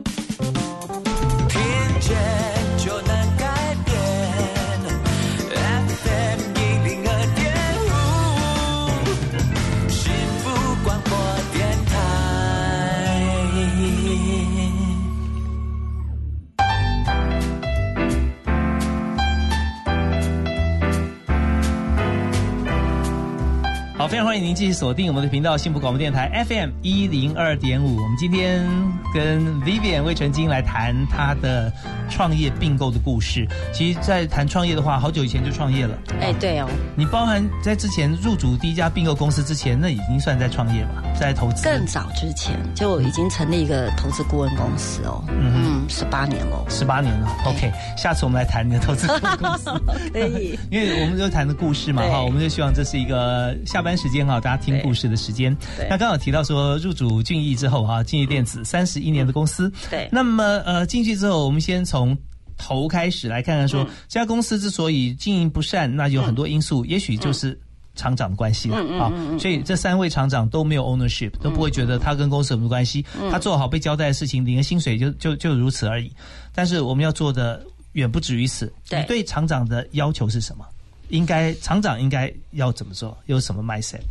[24.05, 27.95] 好，非常欢迎您继续锁定我们的频道，幸福广播电台 FM 一零二点五。
[27.97, 28.63] 我们今天
[29.11, 31.73] 跟 Vivian 魏纯金来谈她的
[32.07, 33.47] 创业并购的故事。
[33.73, 35.97] 其实，在谈创业的话，好久以前就创业了。
[36.21, 41.63] 哎，对哦，你包含在之前入主第一家并购公司之前，那已经算在创业吧，在投资。
[41.63, 47.27] 更早之前就已经成立一个投资顾问公司哦，嗯，十八年了，十八年了。
[47.47, 49.71] OK，下次我们来谈你的投资顾问公司，
[50.13, 55.55] 可以， 因为我们就谈的故事嘛，哈，我们就希望这是一个下班时间哈，大家听故事的时间。
[55.89, 62.17] 那刚好提到说入主俊逸之后哈，俊逸电子三十一年的公司，对，那么呃进去之后，我们先从。
[62.57, 67.59] 头开始来看看，说这家公司之所以经营不善，那有很多因素，也许就是
[67.95, 69.11] 厂长的关系了啊。
[69.37, 73.05] 所以这三位厂长都没有 ownership，都不会觉得他跟公司有什么关系。
[73.29, 76.09] 他做好被交代的事情，领个薪水就就就如此而已。
[76.53, 78.71] 但是我们要做的远不止于此。
[78.87, 80.65] 对，对厂长的要求是什么？
[81.09, 83.17] 应该厂长应该要怎么做？
[83.25, 84.01] 有什么 mindset？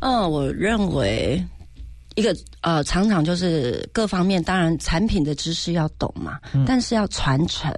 [0.00, 1.44] 嗯，我认为。
[2.16, 7.74] 一个呃，厂长就是各方面，当然产品的知识要懂嘛，但是要传承。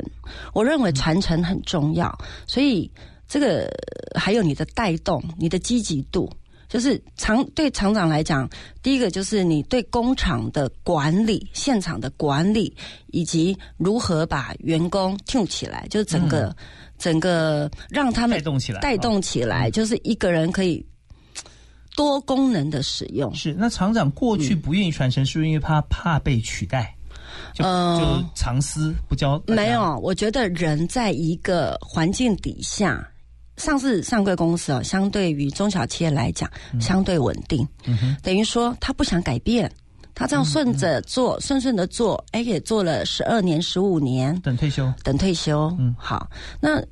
[0.53, 2.15] 我认为传承很重要，
[2.47, 2.91] 所以
[3.27, 3.67] 这个
[4.15, 6.31] 还有你的带动，你的积极度，
[6.69, 8.47] 就是厂对厂长来讲，
[8.83, 16.55] 第一个就是你对工厂的管理、现场的管理，以及如何把员工 tune 起来，就是整个
[16.99, 20.85] 整个让他们带动起来，带动起来，就是一个人可以。
[21.97, 26.95] 多功能的使用是那厂长过去不愿意传承，是因为怕怕被取代，
[27.55, 29.43] 就就藏私不交。
[29.47, 33.09] 没有，我觉得人在一个环境底下，
[33.57, 37.67] 上市上柜公司哦，相对于中小企业来讲，相对稳定。
[38.23, 39.73] 等于说他不想改变，
[40.17, 45.73] 他这样顺着做，顺顺的做，哎，也做了十二年、十五年，等退休，等退休。
[45.79, 46.29] 嗯，好，
[46.61, 46.83] 那。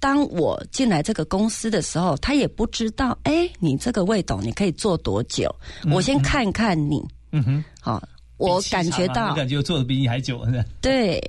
[0.00, 5.52] 当我进来这个公司的时候，他也不知道，哎，你这个魏董你可以做多久？
[5.92, 7.04] 我先看看你。
[7.32, 8.00] 嗯哼，好，
[8.36, 10.64] 我感觉到，我感觉做的比你还久呢。
[10.80, 11.20] 对，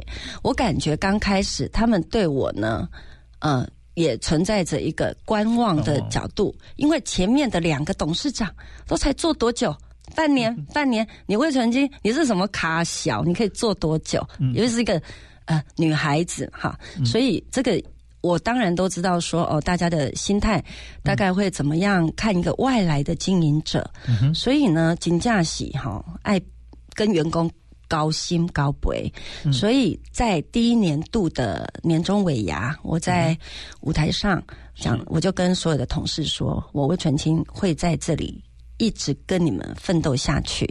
[0.44, 2.88] 我感觉刚开始他们对我呢，
[3.40, 8.54] 呃，也存在着一个观望的角度，因为前面的两个董事长
[8.86, 9.76] 都才做多久？
[10.16, 13.24] 半年，半年，你魏纯金，你是什么卡小？
[13.24, 14.26] 你可以做多久？
[14.40, 15.02] 因为是一个
[15.46, 17.82] 呃女孩子哈，所以这个。
[18.22, 20.62] 我当然都知道，说哦，大家的心态
[21.04, 23.90] 大概会怎么样看一个外来的经营者，
[24.36, 26.38] 所以呢，金价喜哈爱
[26.94, 27.50] 跟员工
[27.88, 29.10] 高薪高赔，
[29.54, 33.38] 所以在第一年度的年终尾牙，我在
[33.80, 34.44] 舞台上
[34.76, 38.44] 讲，我就跟所有的同事说，我魏纯清会在这里。
[38.80, 40.68] 一直跟你们奋斗下去，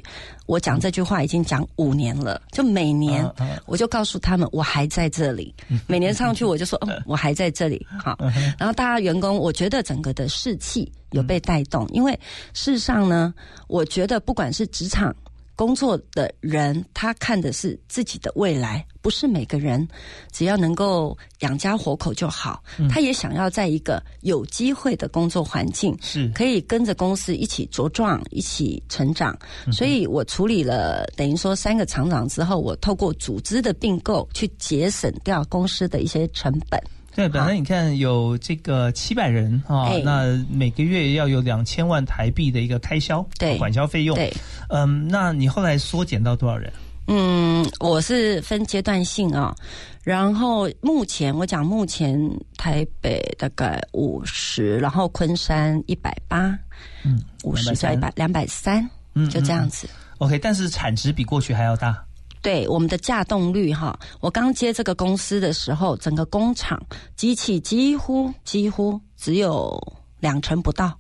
[0.47, 3.25] 我讲这句话已经讲五年了，就每年
[3.67, 5.55] 我就告诉他们我还在这里，
[5.87, 8.19] 每年上去我就说哦 我还在这里，好，
[8.59, 12.13] 然后大家员工我觉得整个的士气有被带动，因为
[12.53, 13.33] 事实上呢，
[13.69, 15.15] 我觉得不管是职场。
[15.59, 19.87] 工作的人，他看的是自己的未来，不是每个人
[20.33, 22.63] 只要能够养家活口就好。
[22.91, 29.37] 他也想要在一个有机会的工作环境，是可以跟着公司一起茁壮、一起成长。
[29.73, 36.81] 所以我处理了等于说三个厂长之后，我透过组织的并购去节省掉公司的一些成本。
[37.15, 44.15] 对，本来你看有这个七百人啊，那每个月要有两千万台币的一个开销，对，管销费用。
[44.15, 44.33] 对，
[44.69, 46.73] 嗯，那你后来缩减到多少人？
[47.11, 49.55] 嗯，我是分阶段性啊，
[50.03, 52.21] 然后目前我讲目前
[52.59, 56.57] 台北大概五十，然后昆山一百八，
[57.05, 59.89] 嗯，五十加一百两百三，嗯，就这样子。
[60.19, 61.97] OK，但是产值比过去还要大。
[62.43, 66.79] 对我们的架动率哈，我刚接这个公司的时候，整个工厂
[67.17, 69.81] 机器几乎几乎只有
[70.21, 70.95] 两成不到，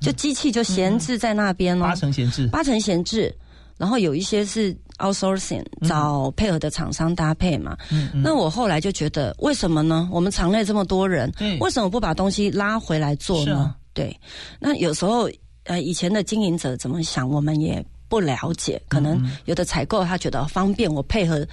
[0.00, 1.88] 就机器就闲置在那边了。
[1.88, 3.36] 八成闲置，八成闲置。
[3.80, 7.74] 然后有一些是 outsourcing，找配合的厂商搭配嘛。
[7.90, 10.06] 嗯那我后来就觉得，为什么呢？
[10.12, 13.74] 我们厂内这么多人，为什么不把东西拉回来做呢？
[13.94, 14.14] 对。
[14.60, 15.30] 那有时候
[15.64, 17.82] 呃，以前的经营者怎么想，我们也。
[18.10, 21.46] 不了解，可能有的采购他觉得方便，我配合，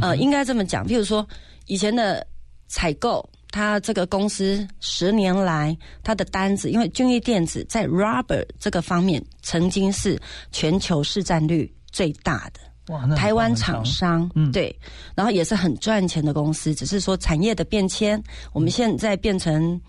[0.00, 0.86] 呃，应该这么讲。
[0.86, 1.26] 譬如说，
[1.66, 2.24] 以前的
[2.68, 14.76] 采购，他这个公司十年来他的单子，因为君逸电子在 rubber 这个方面曾经是全球市占率最大的，哇，台湾厂商，嗯，对，
[15.14, 18.20] 然后也是很赚钱的公司，只是说产业的变迁，
[18.52, 19.80] 我们现在变成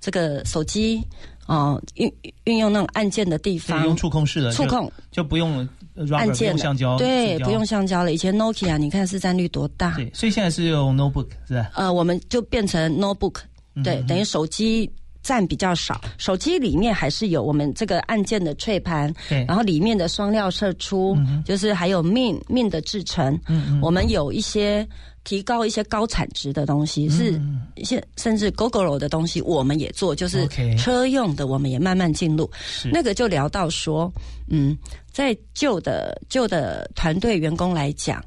[0.00, 1.02] 这个手机。
[1.46, 2.10] 哦，运
[2.44, 4.90] 运用那种按键的地方，用触控式的触控。
[5.10, 5.68] 就不用
[6.12, 8.12] 按键橡胶，对，不用橡胶了。
[8.12, 9.94] 以前 Nokia 你看市占率多大？
[9.94, 11.70] 对，所以现在是用 notebook 是吧？
[11.74, 13.36] 呃，我们就变成 notebook，
[13.84, 14.90] 对，等于手机
[15.24, 16.00] 占比较少。
[16.18, 24.86] 手机里面还是有我们这个按键的脆盘，对然后里面的双料射出，就是还有命命的制成，嗯我们有一些。
[25.24, 27.40] 提高一些高产值的东西，是
[27.76, 30.46] 一些甚至 GoGo 的东西，我们也做，就是
[30.76, 32.50] 车用的，我们也慢慢进入。
[32.92, 34.12] 那个就聊到说，
[34.50, 34.76] 嗯，
[35.10, 38.22] 在旧的旧的团队员工来讲，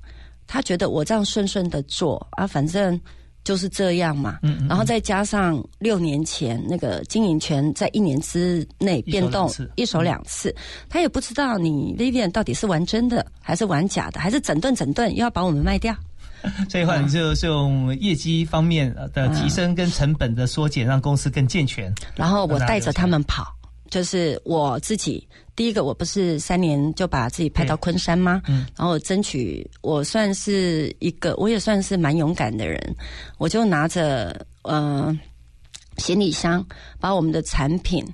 [0.48, 3.00] 他觉得我这样顺顺的做啊，反正
[3.48, 4.40] 就是这样嘛。
[4.44, 10.54] 嗯嗯然后再加上六年前那个经营权在一年之内变动一手两次
[10.90, 15.96] 他也不知道你 Vivian 到底是玩真的还是玩假的，还是整顿整顿又要把我们卖掉。
[16.70, 21.92] 所以的话，你就是用业绩方面的提升跟成本的缩减，让公司更健全。
[22.16, 23.48] 然后我带着他们跑，
[23.90, 28.42] 就是我自己第一个，我不是三年就把自己派到昆山吗？
[28.48, 32.80] 嗯，然后争取我算是一个，我也算是蛮勇敢的人，
[33.38, 35.18] 我就拿着呃
[35.98, 36.66] 行李箱，
[37.00, 38.06] 把我们的产品。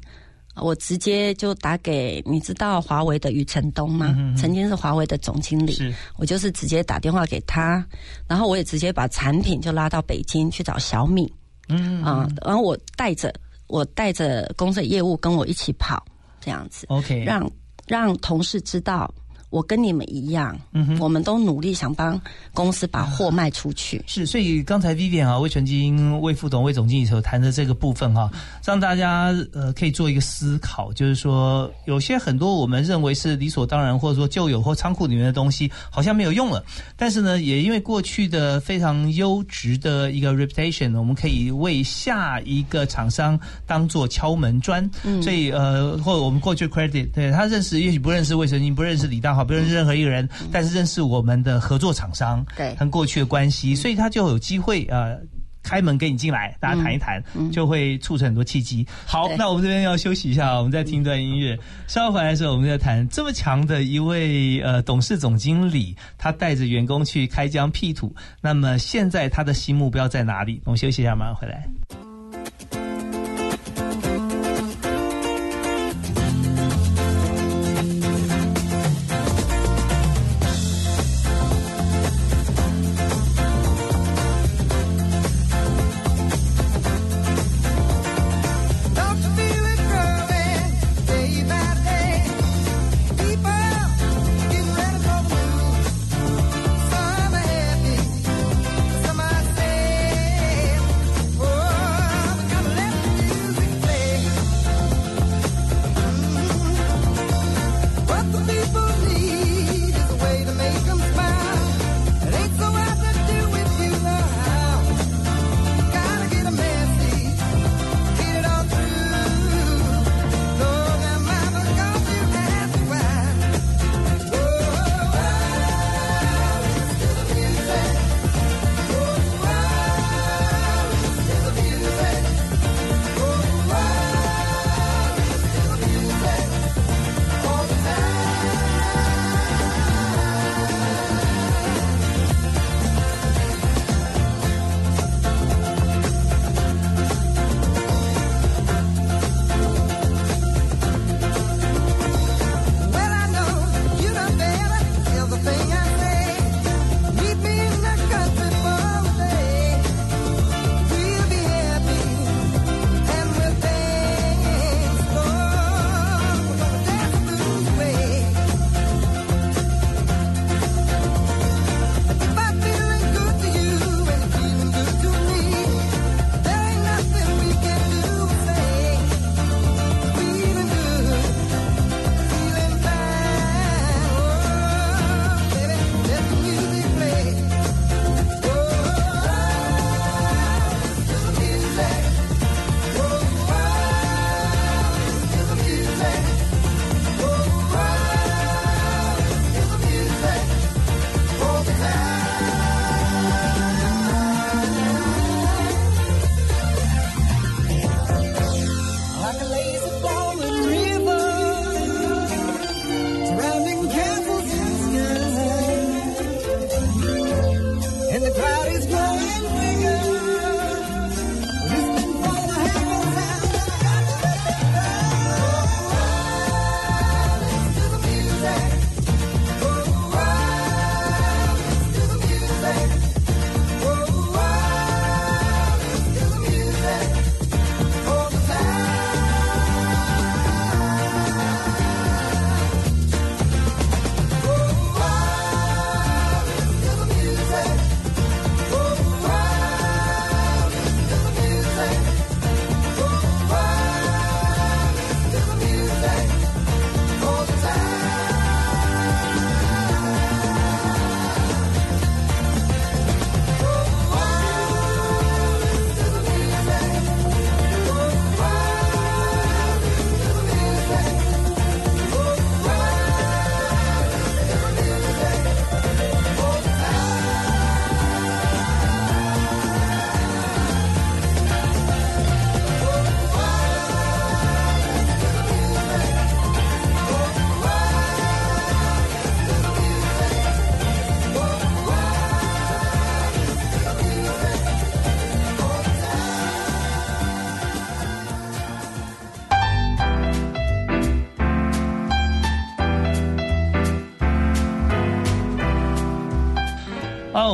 [0.58, 4.16] 我直接就打给你知道华为的余承东吗？
[4.38, 5.76] 曾经是华为的总经理，
[6.16, 7.84] 我就是直接打电话给他，
[8.28, 11.28] 然后我也直接把产品就拉到北京去找小米，
[11.70, 12.04] 嗯。
[12.04, 13.34] 啊、然后我带着
[13.74, 16.06] 我带着公司的业务跟我一起跑，
[16.40, 17.52] 这样子，OK，让
[17.88, 19.12] 让同事知道
[19.54, 22.20] 我跟你们一样，嗯哼我们都努力想帮
[22.56, 24.02] 公司把货卖出去。
[24.08, 28.32] 是，所以刚才 Vivian 啊，魏纯金魏副董、魏总经理所谈的这个部分哈、
[28.66, 36.66] 让大家呃可以做一个思考，就是说有些很多我们认为是理所当然，或者说旧有或仓库里面的东西，好像没有用了。
[36.98, 44.90] 但是呢，也因为过去的非常优质的一个 reputation，我们可以为下一个厂商当做敲门砖。
[45.04, 52.46] 嗯所以呃，或者我们过去 credit，对他认识，也许不认识魏纯金，不认识李大华，不认识任何一个人，但是认识我们的合作厂商。
[52.56, 55.20] 对跟过去的关系，所以他就有机会呃。
[55.66, 58.86] 开门给你进来，大家谈一谈，就会促成很多契机。
[59.06, 61.58] 好，那我们这边要休息一下，我们再听一段音乐。
[61.88, 68.14] 稍后回来的时候，我们再谈这么强的一位呃董事总经理，他带着员工去开疆辟土。
[68.42, 70.62] 那么现在他的新目标在哪里？
[70.66, 71.66] 我们休息一下，马上回来。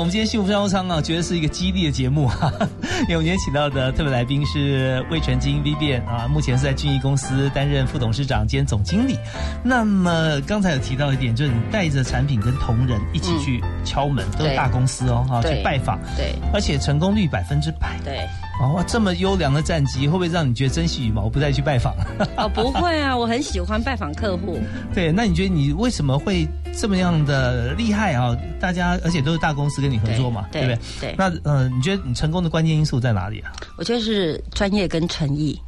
[0.10, 2.52] 们今天幸福商务舱啊，觉得是一个激励的节目哈、
[3.08, 9.16] 因为我们今天请到的特别来宾是魏全金 V 变啊，目前是在俊逸公司担任副董事长兼总经理。
[9.64, 18.00] 那么刚才有提到一点，就是你带着产品跟同仁一起去敲门，都是大公司哦，哈，对去拜访，对而且成功率百分之百。
[18.04, 18.28] 对，
[18.60, 21.94] 哦，哇，这么优良的战绩，会不会让你觉得珍惜羽毛，不再去拜访？
[22.36, 24.60] 哦，不会啊，我很喜欢拜访客户。
[24.92, 26.48] 对，那你觉得你为什么会
[26.80, 28.36] 这么样的厉害啊？
[28.60, 31.12] 大家而且都是大公司跟你合作嘛，对对不对？
[31.14, 33.52] 对那呃，你觉得你成功的关键因素在哪里啊？
[33.78, 35.60] 我觉得是专业跟诚意。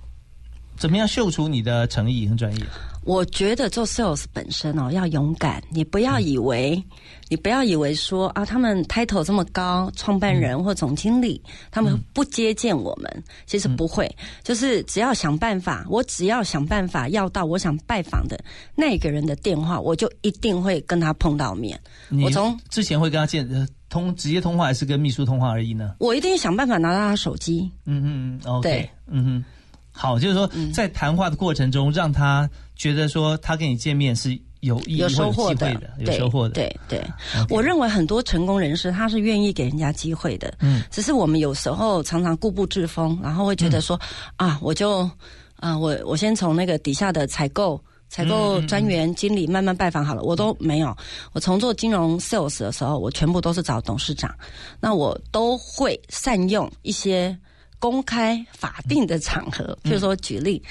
[0.82, 2.66] 怎么样秀出你的诚意和专业？
[3.04, 6.84] 我觉得做 sales 本身哦要勇敢，你不要以为，
[7.30, 14.10] 你不要以为说啊，他们 title 这么高，创办人或总经理，他们不接见我们，其实不会，
[14.44, 21.80] 就是只要想办法，我只要想办法要到我想拜访的那个人的电话，我就一定会跟他碰到面。
[22.10, 25.94] 你我从之前会跟他见呃通直接通话，还是跟秘书通话而已呢？
[26.00, 27.70] 我一定想办法拿到他手机。
[27.86, 29.46] 嗯嗯嗯，OK，对嗯哼，
[29.92, 36.56] 好，就是说在谈话的过程中，让他觉得说他跟你见面是有意义、有收获的或有收获的。
[36.56, 37.04] 对对
[37.50, 44.00] 我认为很多成功人士他是愿意给人家机会的，嗯，只是我们有时候常常固步自封，然后会觉得说、
[44.38, 45.10] 啊，我就
[45.58, 47.80] 啊，我我先从那个底下的采购。
[48.14, 50.94] 采购专员、经理慢慢拜访好了，我都没有。
[51.32, 54.36] 我从做金融 sales 的时候，我全部都是找董事长。
[54.82, 57.34] 那我都会善用一些
[57.82, 60.62] 公开法定的场合，譬如说举例，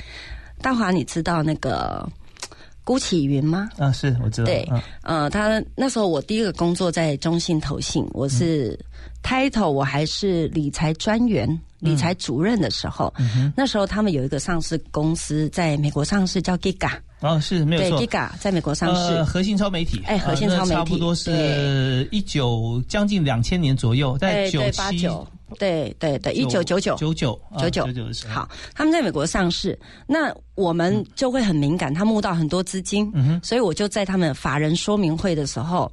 [0.63, 2.09] 大华，你知道那个
[2.85, 3.69] 辜启云吗？
[3.79, 4.47] 啊，是我知道。
[4.47, 8.79] 对嗯，呃，他那时候我第一个工作在中信投信，我是、
[9.25, 13.13] title 我还是理财专员、理财主任的时候，
[13.57, 18.01] 那时候他们有一个上市公司在美国上市，叫 Giga，哦，是没有对错。
[18.01, 19.15] ，Giga 在美国上市。
[19.15, 25.27] 呃，核心超媒体，哎核心超媒体差不多是一九将近两千年左右，在九八七九，
[25.59, 26.95] 对对对，一九九九。
[26.97, 27.93] 九九九九。
[27.93, 35.91] 九好，他们在美国上市，那我们就会很敏感，他募到很多资金，所以我就在他们法人说明会的时候，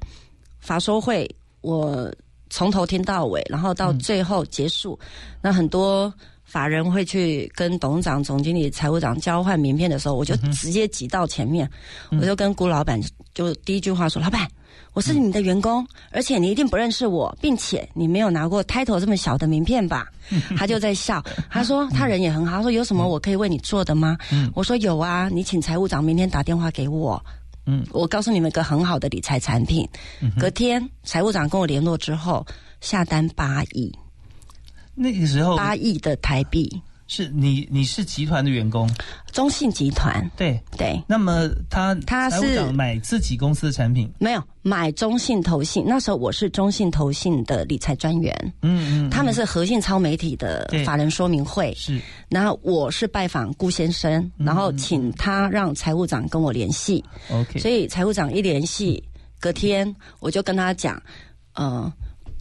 [0.60, 1.30] 法说会
[1.62, 2.12] 我
[2.50, 4.98] 从头听到尾，然后到最后结束，
[5.42, 6.14] 那很多。
[6.48, 11.70] 法人会去跟董事长、总经理、财务长交换名片的时候，我就直接挤到前面，
[12.12, 13.00] 我就跟顾老板
[13.34, 14.48] 就第一句话说：“老板，
[14.94, 20.08] 我是你的员工，而且你一定不认识我，并且你没有拿过 title 这么小的名片吧？”
[20.58, 24.18] 他就在笑，他说他人也很好，他说有什么我可以为你做的吗？
[24.56, 27.22] 我说有啊，你请财务长明天打电话给我。
[27.66, 29.86] 嗯，我告诉你们一个很好的理财产品。
[30.40, 32.46] 隔天财务长跟我联络之后，
[32.80, 33.94] 下单八亿，
[34.98, 38.90] 那个时候八亿的台币，是你你是集团的员工，
[39.32, 40.30] 中信集团。
[40.36, 40.60] 对。
[40.76, 41.00] 对。
[41.08, 52.02] 那么他他是买自己公司的产品，没有买中信投信，那时候我是中信投信的理财专员，嗯嗯，他们是和信超媒体的法人说明会，是。
[52.28, 59.02] 然后我是拜访顾先生，然后请他让财务长跟我联系，OK，所以财务长一联系，
[59.40, 61.02] 隔天我就跟他讲，
[61.54, 61.92] 呃，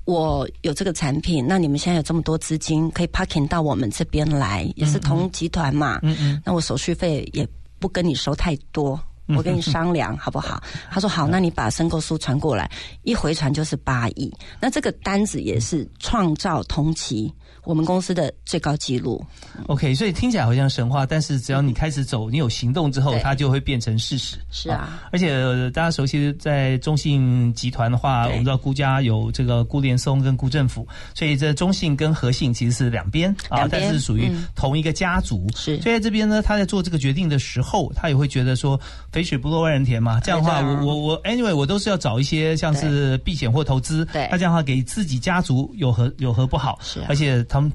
[0.06, 7.46] 我有这个产品，那你们现在有这么多资金，可以 parking 到我们这边来，也是同集团嘛，嗯嗯那我手续费也
[7.78, 8.98] 不跟你收太多。
[9.36, 10.62] 我跟你商量好不好？
[10.88, 12.70] 他说好，那你把申购书传过来，
[13.02, 14.32] 一回传就是八亿。
[14.60, 17.34] 那这个单子也是创造同期
[17.66, 19.22] 我们公司的最高纪录。
[19.66, 24.36] OK，所以听起来好像神话，但是只要你开始走，你有行动之后，它就会变成事实。
[24.50, 35.44] 是啊，而且呃大家熟悉在中信集团的话，我们知道顾家有这个顾连松跟顾政府，所以这中信跟和信其实是两边啊，但是属于嗯同一个家族。
[35.56, 38.80] 是所以在这边呢，他在做这个决定的时候，他也会觉得说
[39.16, 40.20] 肥水不落外人田嘛。
[40.20, 46.78] 这样的话，我我我 anyway 我都是要找一些像是避险或投资，对那这样的话给自己家族有何有何不好？
[46.82, 47.72] 是啊而且他们。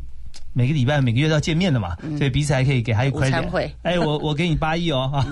[0.54, 3.76] 每个礼拜、每个月都要见面的嘛，所以彼此还可以给他一嗯午餐 credit 会。
[3.84, 5.26] 哎，我 我给你八亿哦，哈，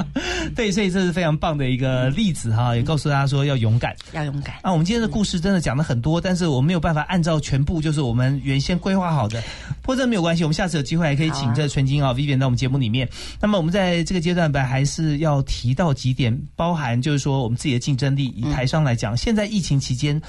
[0.56, 3.94] 对，所以这是非常棒的一个例子哈，也告诉大家说要勇敢。
[4.12, 4.56] 要勇敢。
[4.62, 9.42] 啊，我们今天的故事真的讲了很多，但是我没有办法按照全部就是我们原先规划好的，
[9.82, 13.08] 不过这没有关系，我们下次有机会还可以请这纯金啊 Vivian 到我们节目里面。
[13.40, 20.20] 那么我们在这个阶段本来还是要提到几点，包含就是说我们自己的竞争力，以台商来讲，现在疫情期间，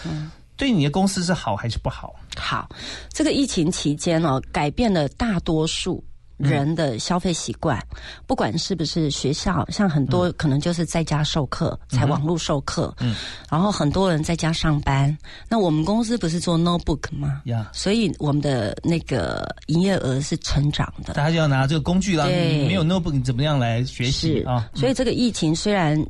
[0.64, 2.16] 对你的公司是好还是不好？
[2.38, 2.70] 好，
[3.11, 6.01] 这个疫情期间哦，改变了大多数。
[6.38, 7.80] 人的消费习惯，
[8.26, 13.16] 不管是不是学校，像很多可能就是在家授课，才网络授课，嗯，
[13.49, 15.16] 然后很多人在家上班。
[15.47, 17.43] 那我们公司不是做 notebook 吗？
[17.45, 21.14] 呀所以我们的那个营业额是成长的。
[21.14, 24.68] 大家就要拿这个工具啦，没有 notebook 你怎么样来学习啊？
[24.74, 26.03] 所以这个疫情虽然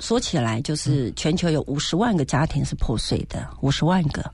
[0.00, 4.24] 说起来，就是全球有五十万个家庭是破碎的，五十万个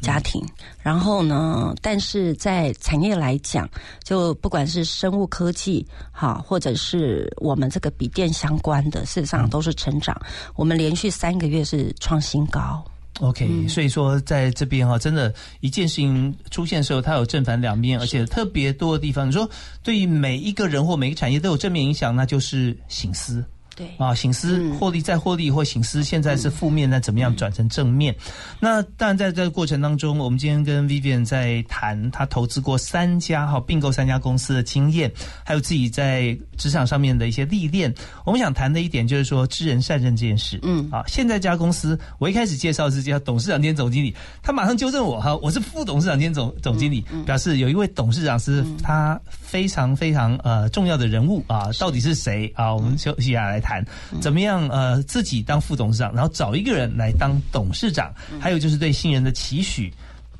[0.00, 0.42] 家庭。
[0.82, 3.68] 然后呢，但是在产业来讲，
[4.02, 10.18] 就不管是生物科技哈，或者是我们这个笔电相关的，事实上都是成长。
[10.56, 12.82] 我们连续三个月是创新高。
[13.20, 19.28] OK，、所以说在这边哈，真的，一件事情出现的时候，它有正反两面，而且特别多的地方。
[19.28, 19.48] 你说
[19.84, 23.44] 对于每一个人或每个产业都有正面影响，那就是醒思。
[23.76, 28.14] 对啊，醒思获利再获利或醒思，现在是负面，那怎么样转成正面？
[28.60, 35.10] 那当然在这个过程当中，我们今天跟 Vivian 在谈他投资过三家哈并购三家公司的经验，
[35.44, 37.92] 还有自己在职场上面的一些历练。
[38.24, 40.58] 我们想谈的一点就是说知人善任这件事。
[40.62, 52.72] 嗯啊，现在这家公司我一开始介绍是叫董事长兼总经理，他马上纠正我哈，我是副董事长兼总总经理，表示有一位董事长是他非常非常呃重要的人物啊，到底是谁啊？
[52.72, 53.82] 我们休息下来谈，
[54.20, 59.90] 怎么样呃自己当副董事长，然后找一个人来当董事长，还有就是对新人的期许。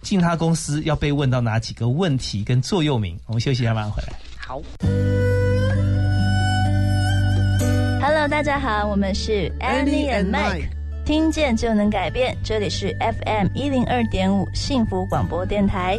[0.03, 3.19] 进他公司要被问到哪几个问题跟座右铭？
[3.25, 4.13] 我们休息一下，马上回来。
[4.37, 4.61] 好。
[8.03, 10.69] Hello，大家好，我们是 Annie and Mike，
[11.07, 12.37] 听见就能改变。
[12.45, 15.99] 这里是 FM 一零二点五幸福广播电台。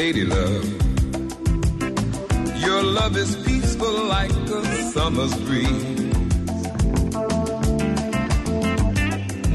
[0.00, 0.64] Lady love,
[2.64, 6.14] your love is peaceful like a summer's breeze.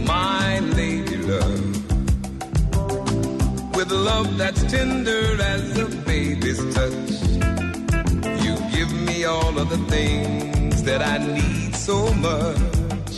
[0.06, 1.66] My lady love,
[3.74, 7.12] with love that's tender as a baby's touch,
[8.44, 13.14] you give me all of the things that I need so much.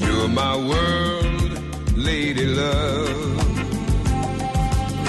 [0.00, 3.26] You're my world, lady love.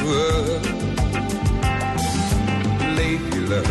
[0.08, 0.79] Whoa
[3.50, 3.66] love.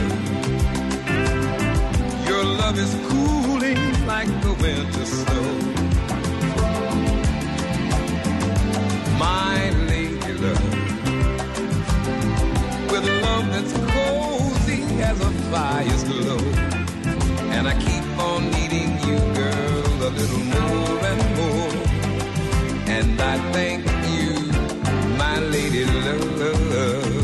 [2.29, 5.47] Your love is cooling like the winter snow.
[9.19, 10.69] My lady love.
[12.91, 16.43] With love that's cozy as a fire's glow.
[17.55, 21.73] And I keep on needing you, girl, a little more and more.
[22.97, 24.33] And I thank you,
[25.17, 27.18] my lady love.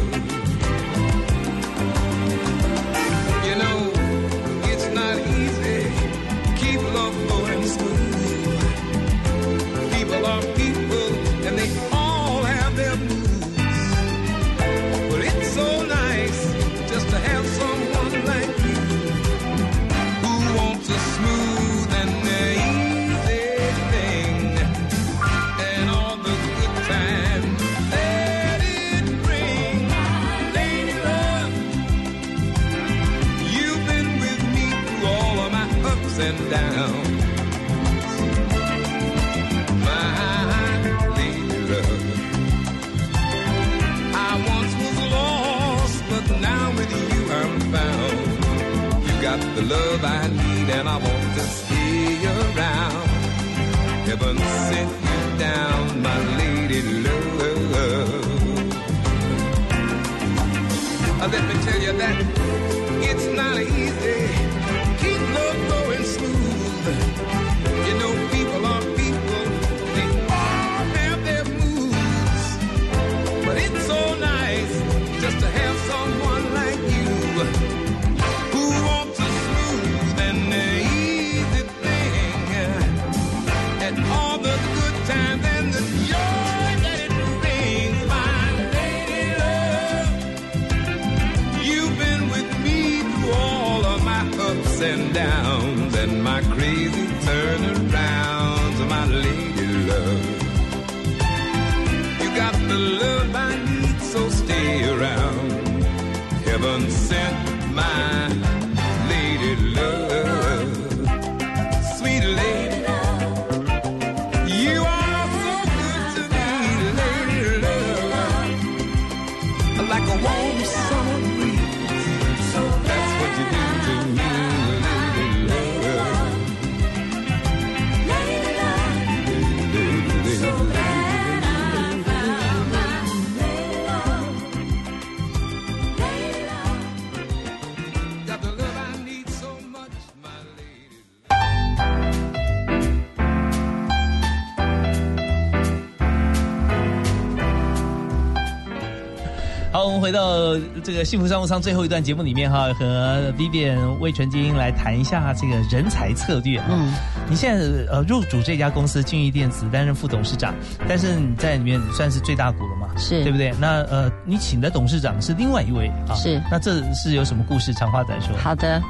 [150.59, 156.61] 到这个幸福商务舱最后一段节目里面哈，和 Vivian 魏纯金来谈一下这个人才策略。
[156.69, 156.93] 嗯，
[157.29, 160.55] 你现在呃入主这家公司俊逸电子，担任副董事长，
[160.89, 162.89] 但是你在里面算是最大股了嘛？
[162.97, 163.53] 是对不对？
[163.61, 166.15] 那呃，你请的董事长是另外一位啊？
[166.15, 167.75] 是那这是有什么故事？
[167.75, 168.37] 长话短说。
[168.37, 168.81] 好的，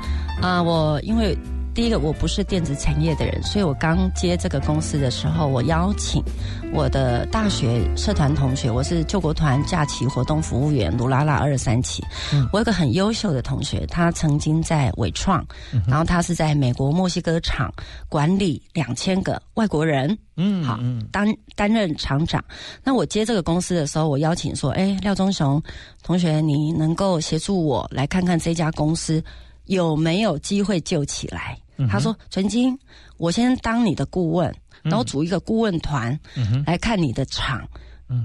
[0.42, 1.36] 啊、我因为
[1.74, 6.22] 第一个我不是电子产业的人，所以我刚接这个公司的时候，我邀请
[6.72, 12.04] 我的大学社团同学，我是救国团假期活动服务员卢拉拉二三期。
[12.32, 15.44] 嗯我有个很优秀的同学，他曾经在伟创，
[15.88, 17.72] 然后他是在美国墨西哥厂
[18.08, 20.16] 管理两千个外国人。
[20.36, 20.78] 嗯，好，
[21.10, 22.42] 担担任厂长。
[22.84, 25.60] 那我接这个公司的时候，我邀请说，哎，廖忠雄
[26.04, 29.22] 同学，你能够协助我来看看这家公司
[29.64, 31.58] 有没有机会救起来？
[31.76, 32.78] 嗯他说，陈金，
[33.18, 37.66] 我先当你的顾问，然后组一个顾问团、嗯来看你的厂。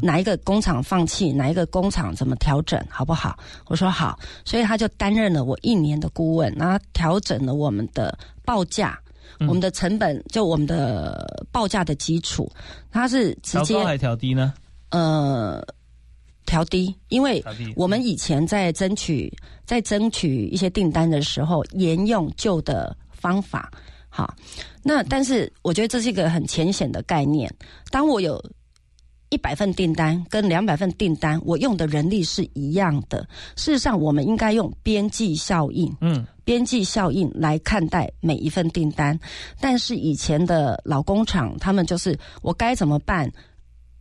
[0.04, 3.40] 哪一个工厂放弃，哪一个工厂怎么调整，好不好？
[3.68, 9.00] 我说好，所以他就担任了我一年的顾问，然后调整了我们的报价，
[9.40, 9.48] 嗯。
[9.48, 12.52] 我们的成本，就我们的报价的基础，
[12.92, 14.54] 他是直接调高还调低呢？
[14.92, 15.66] 呃
[16.46, 17.44] 调低，因为
[17.76, 19.34] 我们以前在争取
[19.66, 23.72] 在争取一些订单的时候，沿用旧的方法。
[24.10, 24.34] 好，
[24.84, 27.54] 那但是我觉得这是一个很浅显的概念。
[27.92, 28.44] 当我有
[29.30, 33.20] 一百份订单跟两百份订单，我用的人力是一样的。
[33.56, 39.18] 事实上，我们应该用边际效应，嗯，边际效应来看待每一份订单。
[39.60, 43.32] 但是以前的老工厂，他们就是我该怎么办？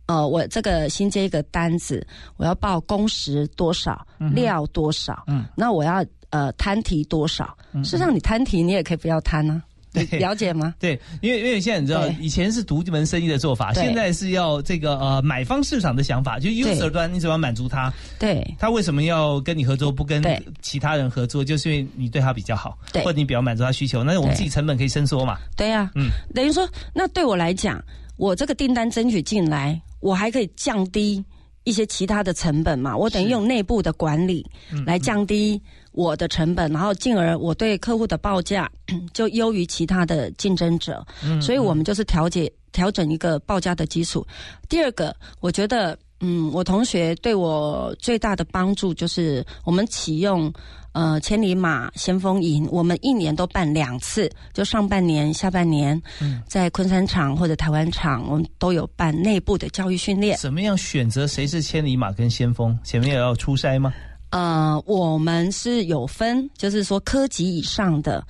[0.07, 2.03] 呃，我这个新接一个单子，
[2.37, 4.03] 我要报工时多少，
[4.33, 7.57] 料多少，嗯，那我要呃摊提多少？
[7.73, 9.61] 嗯事实上，你摊提你也可以不要摊啊，
[9.93, 10.73] 对你了解吗？
[10.79, 17.91] 对，因为因为现在你知道，以前是独门生意的做法，现在是要这个呃买方市场的想法，就 user 端你怎么满足他？
[18.19, 20.21] 对，他为什么要跟你合作，不跟
[20.61, 21.43] 其他人合作？
[21.43, 25.37] 就是因为你对他比较好，对或者你比较满足他需求，那我们自己成本可以伸缩嘛？
[25.55, 27.83] 对呀、嗯，等于说，那对我来讲，
[28.17, 31.23] 我这个订单争取进来，我还可以降低
[31.65, 32.95] 一些其他的成本嘛。
[32.95, 35.61] 我等于用内部的管理嗯来降低
[35.99, 38.71] 我的成本，然后进而我对客户的报价
[39.13, 41.05] 就优于其他的竞争者。
[41.25, 44.25] 嗯所以我们就是调节调整一个报价的基础。
[44.69, 50.51] 第二个，我觉得，嗯，我同学对我最大的帮助就是我们启用
[50.93, 60.37] 呃千里马先锋营，我们一年都办两次，就上半年、下半年，嗯在昆山厂或者台湾厂，我们都有办内部的教育训练。
[60.37, 62.77] 怎么样选择谁是千里马跟先锋？
[62.85, 63.93] 前面也要出筛吗？
[64.31, 68.23] 呃，我们是有分，就是说科级以上的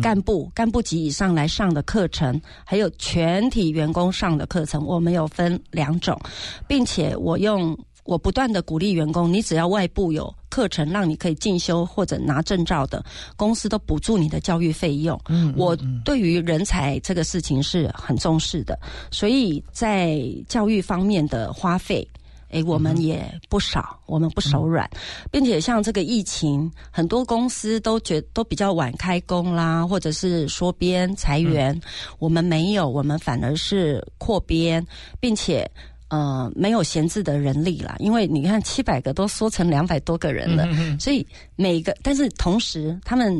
[0.00, 6.18] 干部、干部级以上来上的课程，还有全体员工上的课程，我们有分两种，
[6.66, 13.04] 并且我用我不断的鼓励员工，你只要外部有课程让你可以进修或者拿证照的，
[13.36, 15.20] 公司都补助你的教育费用。
[15.28, 18.78] 嗯我对于人才这个事情是很重视的，
[19.10, 22.08] 所以在教育方面的花费。
[22.52, 24.88] 诶，我们也不少，我们不手软，
[25.30, 31.78] 并且像这个疫情，很多公司都觉都比较晚开工啦，或者是缩编裁员，
[32.18, 34.86] 我们没有，我们反而是扩编，
[35.18, 35.68] 并且
[36.08, 41.26] 呃没有闲置的人力啦，因为你看七百个都缩成两百多个人了，所以
[41.56, 43.34] 每个但是同时他们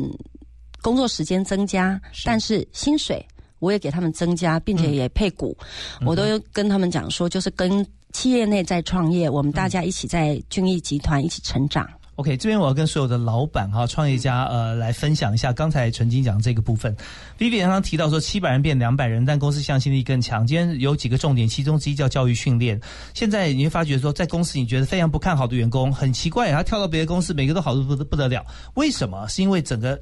[0.81, 3.25] 工作时间增加，但是薪水
[3.59, 5.55] 我也给他们增加，并且也配股，
[6.05, 11.85] 我都跟他们讲说，就是跟企业内在创业，我们大家一起在俊逸集团一起成长。
[12.15, 16.95] OK，这边我要跟所有的老板哈、创业家呃来分享一下刚才纯金讲这个部分。
[17.39, 20.45] Vivian 刚刚提到说七百人变两百人，但公司向心力更强。
[20.45, 22.79] 今天有几个重点，其中之一叫教育训练。
[23.15, 28.45] 现在你会发觉说，在公司你觉得非常不看好的员工，很奇怪，他跳到别的公司，每个都好的不得不得了。
[28.75, 29.27] 为什么？
[29.27, 29.99] 是因为整个。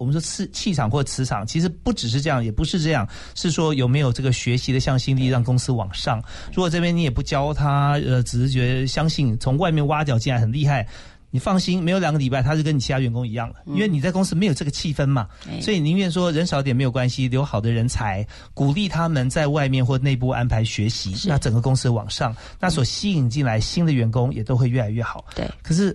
[0.00, 6.24] 我们说气气场或磁场，其实不只是这样，也不是这样，是说有没有这个学习的向心力，让公司往上。
[6.54, 10.88] 如果这边你也不教他，呃，只是觉得相信从外面挖角进来很厉害，
[11.30, 25.26] 你放心，没有两个礼拜他就跟你其他员工一样了，因为你在公司没有这个气氛嘛，哎所以宁愿说人少点没有关系，留好的人才，鼓励他们在外面或内部安排学习，那整个公司往上，那所吸引进来新的员工也都会越来越好。
[25.36, 25.94] 对，可是。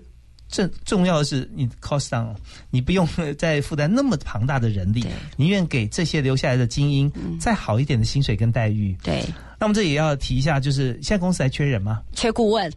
[0.56, 2.34] 正重要的是，你 cost down，
[2.70, 3.06] 你不用
[3.38, 8.96] 再负担那么庞大的人力，宁愿给这些留下来的精英再好一点的薪水跟待遇。
[9.04, 9.26] 对，
[9.60, 12.72] 那我们这也要提一下，就是现在公司还缺人吗缺顾问，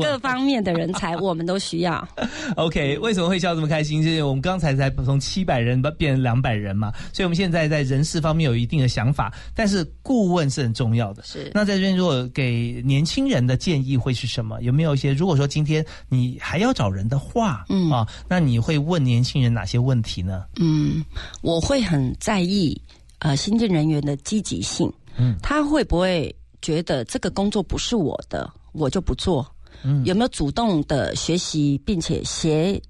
[0.00, 2.06] 各方面的人才我们都需要。
[2.56, 4.02] OK，为什么会笑这么开心？
[4.02, 11.22] 就是我们刚才才从七百人变成两百人嘛，所以我们现在在人事方面有一定的想法，但是顾问是很重要的。
[11.24, 14.60] 是那在这边，如果给年轻人的建议会是什么？
[14.62, 15.12] 有没有一些？
[15.12, 20.44] 如果说今天你还要找人的话，嗯啊，那你会问年轻人哪些问题呢？
[20.58, 21.04] 嗯，
[21.42, 22.80] 我会很在意
[23.18, 29.46] 呃新进人员的积极性，嗯他会不会觉得这个工作不是我的，我就不做？
[29.82, 32.80] 嗯有没有主动的学习，并且协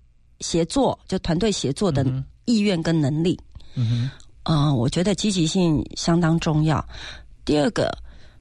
[0.41, 2.05] 协作，就团队协作的
[2.47, 3.39] 意愿跟能力？
[3.75, 4.11] 嗯哼，
[4.45, 6.85] 嗯、我觉得积极性相当重要。
[7.45, 7.91] 第二个，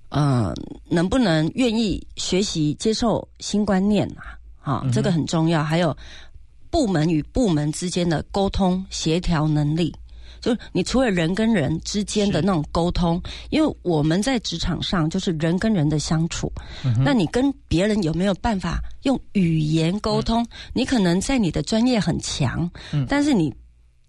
[0.09, 0.53] 呃，
[0.89, 4.39] 能不能愿意学习、接受新观念啊？
[4.61, 5.63] 啊、嗯这个很重要。
[5.63, 5.95] 还有
[6.71, 9.95] 部门与部门之间的沟通协调能力，
[10.41, 16.51] 就是你除了人跟人之间的那种沟通，因为我们在职场上就是人跟人的相处，
[16.83, 20.45] 嗯那你跟别人有没有办法用语言沟通？
[20.73, 23.05] 你可能在你的专业很强，嗯。
[23.09, 23.53] 但是你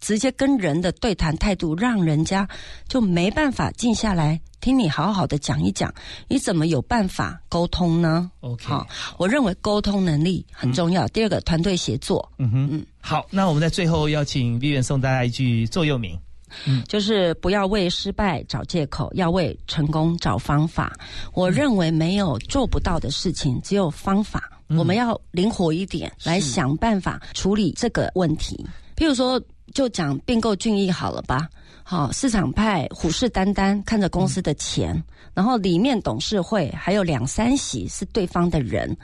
[0.00, 2.48] 直接跟人的对谈态度，让人家
[2.88, 5.92] 就没办法静下来听你好好的讲一讲，
[6.28, 8.86] 你怎么有办法沟通呢 OK 好，
[9.18, 11.06] 我认为沟通能力很重要。
[11.08, 16.18] 第二个，团队协作，嗯哼，嗯好，那我们在最后要请 Vivian 送大家一句座右铭。
[16.66, 20.92] 嗯就是不要为失败找借口，要为成功找方法。
[21.32, 24.50] 我认为没有做不到的事情，只有方法。
[24.76, 28.66] 我们要灵活一点，来想办法处理这个问题。
[28.96, 29.40] 譬如说，
[29.74, 31.48] 就讲并购俊逸好了吧。
[31.82, 35.02] 好，市场派虎视眈眈看着公司的钱，
[35.34, 38.96] 然后里面董事会还有两三席是对方的人，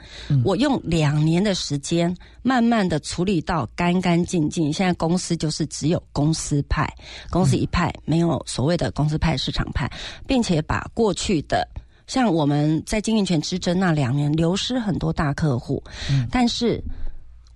[0.45, 4.71] 我用两年的时间，慢慢的处理到干干净净。
[4.71, 6.87] 现在公司就是只有公司派，
[7.29, 9.91] 公司一派，没有所谓的公司派、市场派，
[10.25, 11.67] 并且把过去的。
[12.05, 15.83] 像我们在经营权之争那两年流失很多大客户，
[16.31, 16.81] 但是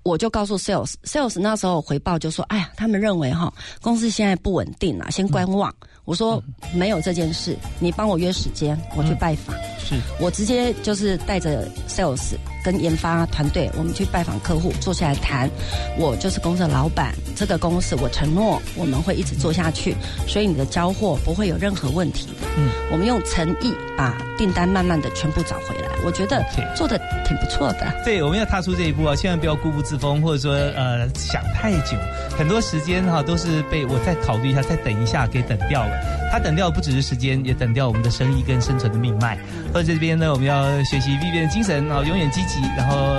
[0.03, 5.73] 我就告诉 sales，sales 那时候回报就说，哎呀，他们认为哈公司现在不稳定了，先观望。
[6.05, 6.41] 我说
[6.73, 9.55] 没有这件事，你帮我约时间，我去拜访。
[9.85, 15.49] 是我直接就是带着 sales 跟研发团队，我们去拜访客户，坐下来谈。
[15.97, 19.95] 我就是公司的老板，这个公司我承诺我们会一直做下去，
[20.27, 22.47] 所以你的交货不会有任何问题的。
[22.57, 26.43] 嗯，我们用诚意把订单慢慢的全部找回来，我觉得
[26.75, 27.91] 做的挺不错的。
[28.05, 31.97] 对，我们要踏出这一步啊，千万不要固步自封，或者说呃想太久，
[32.37, 36.21] 很多时间哈、都是被我再考虑一下，再等一下给等掉了。
[36.31, 39.37] 他等掉的不只是时间，也等掉我们的生意跟生存的命脉。
[39.73, 43.17] 或者这边呢，我们要学习 V 变的精神啊，永远积极，然后。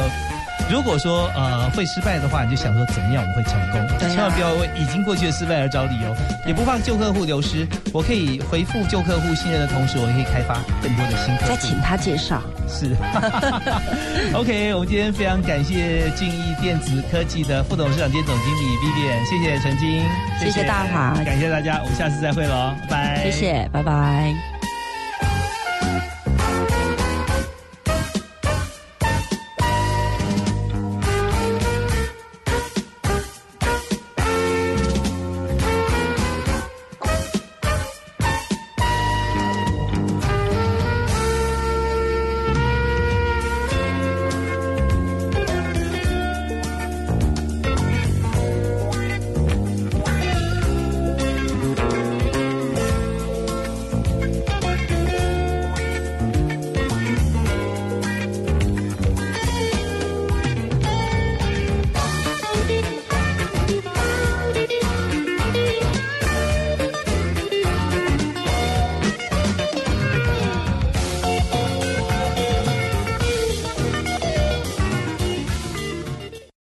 [0.70, 6.14] 如果说呃会失败的话，你就想说怎么样我们会成功，千万不要为已经过去的失败而找理由，
[6.46, 7.66] 也不怕旧客户流失。
[7.92, 11.48] 我可以回复旧客户信任的同时，我也可以开发更多的新客户。
[11.48, 12.40] 再请他介绍。
[12.68, 12.96] 是，
[14.32, 20.03] OK，我们今天非常感谢俊逸电子科技的副董事长兼总经理 Vivian，谢谢陈晶，
[20.38, 24.51] 谢谢大华感谢大家，我们下次再会喽，拜拜，谢谢，拜拜。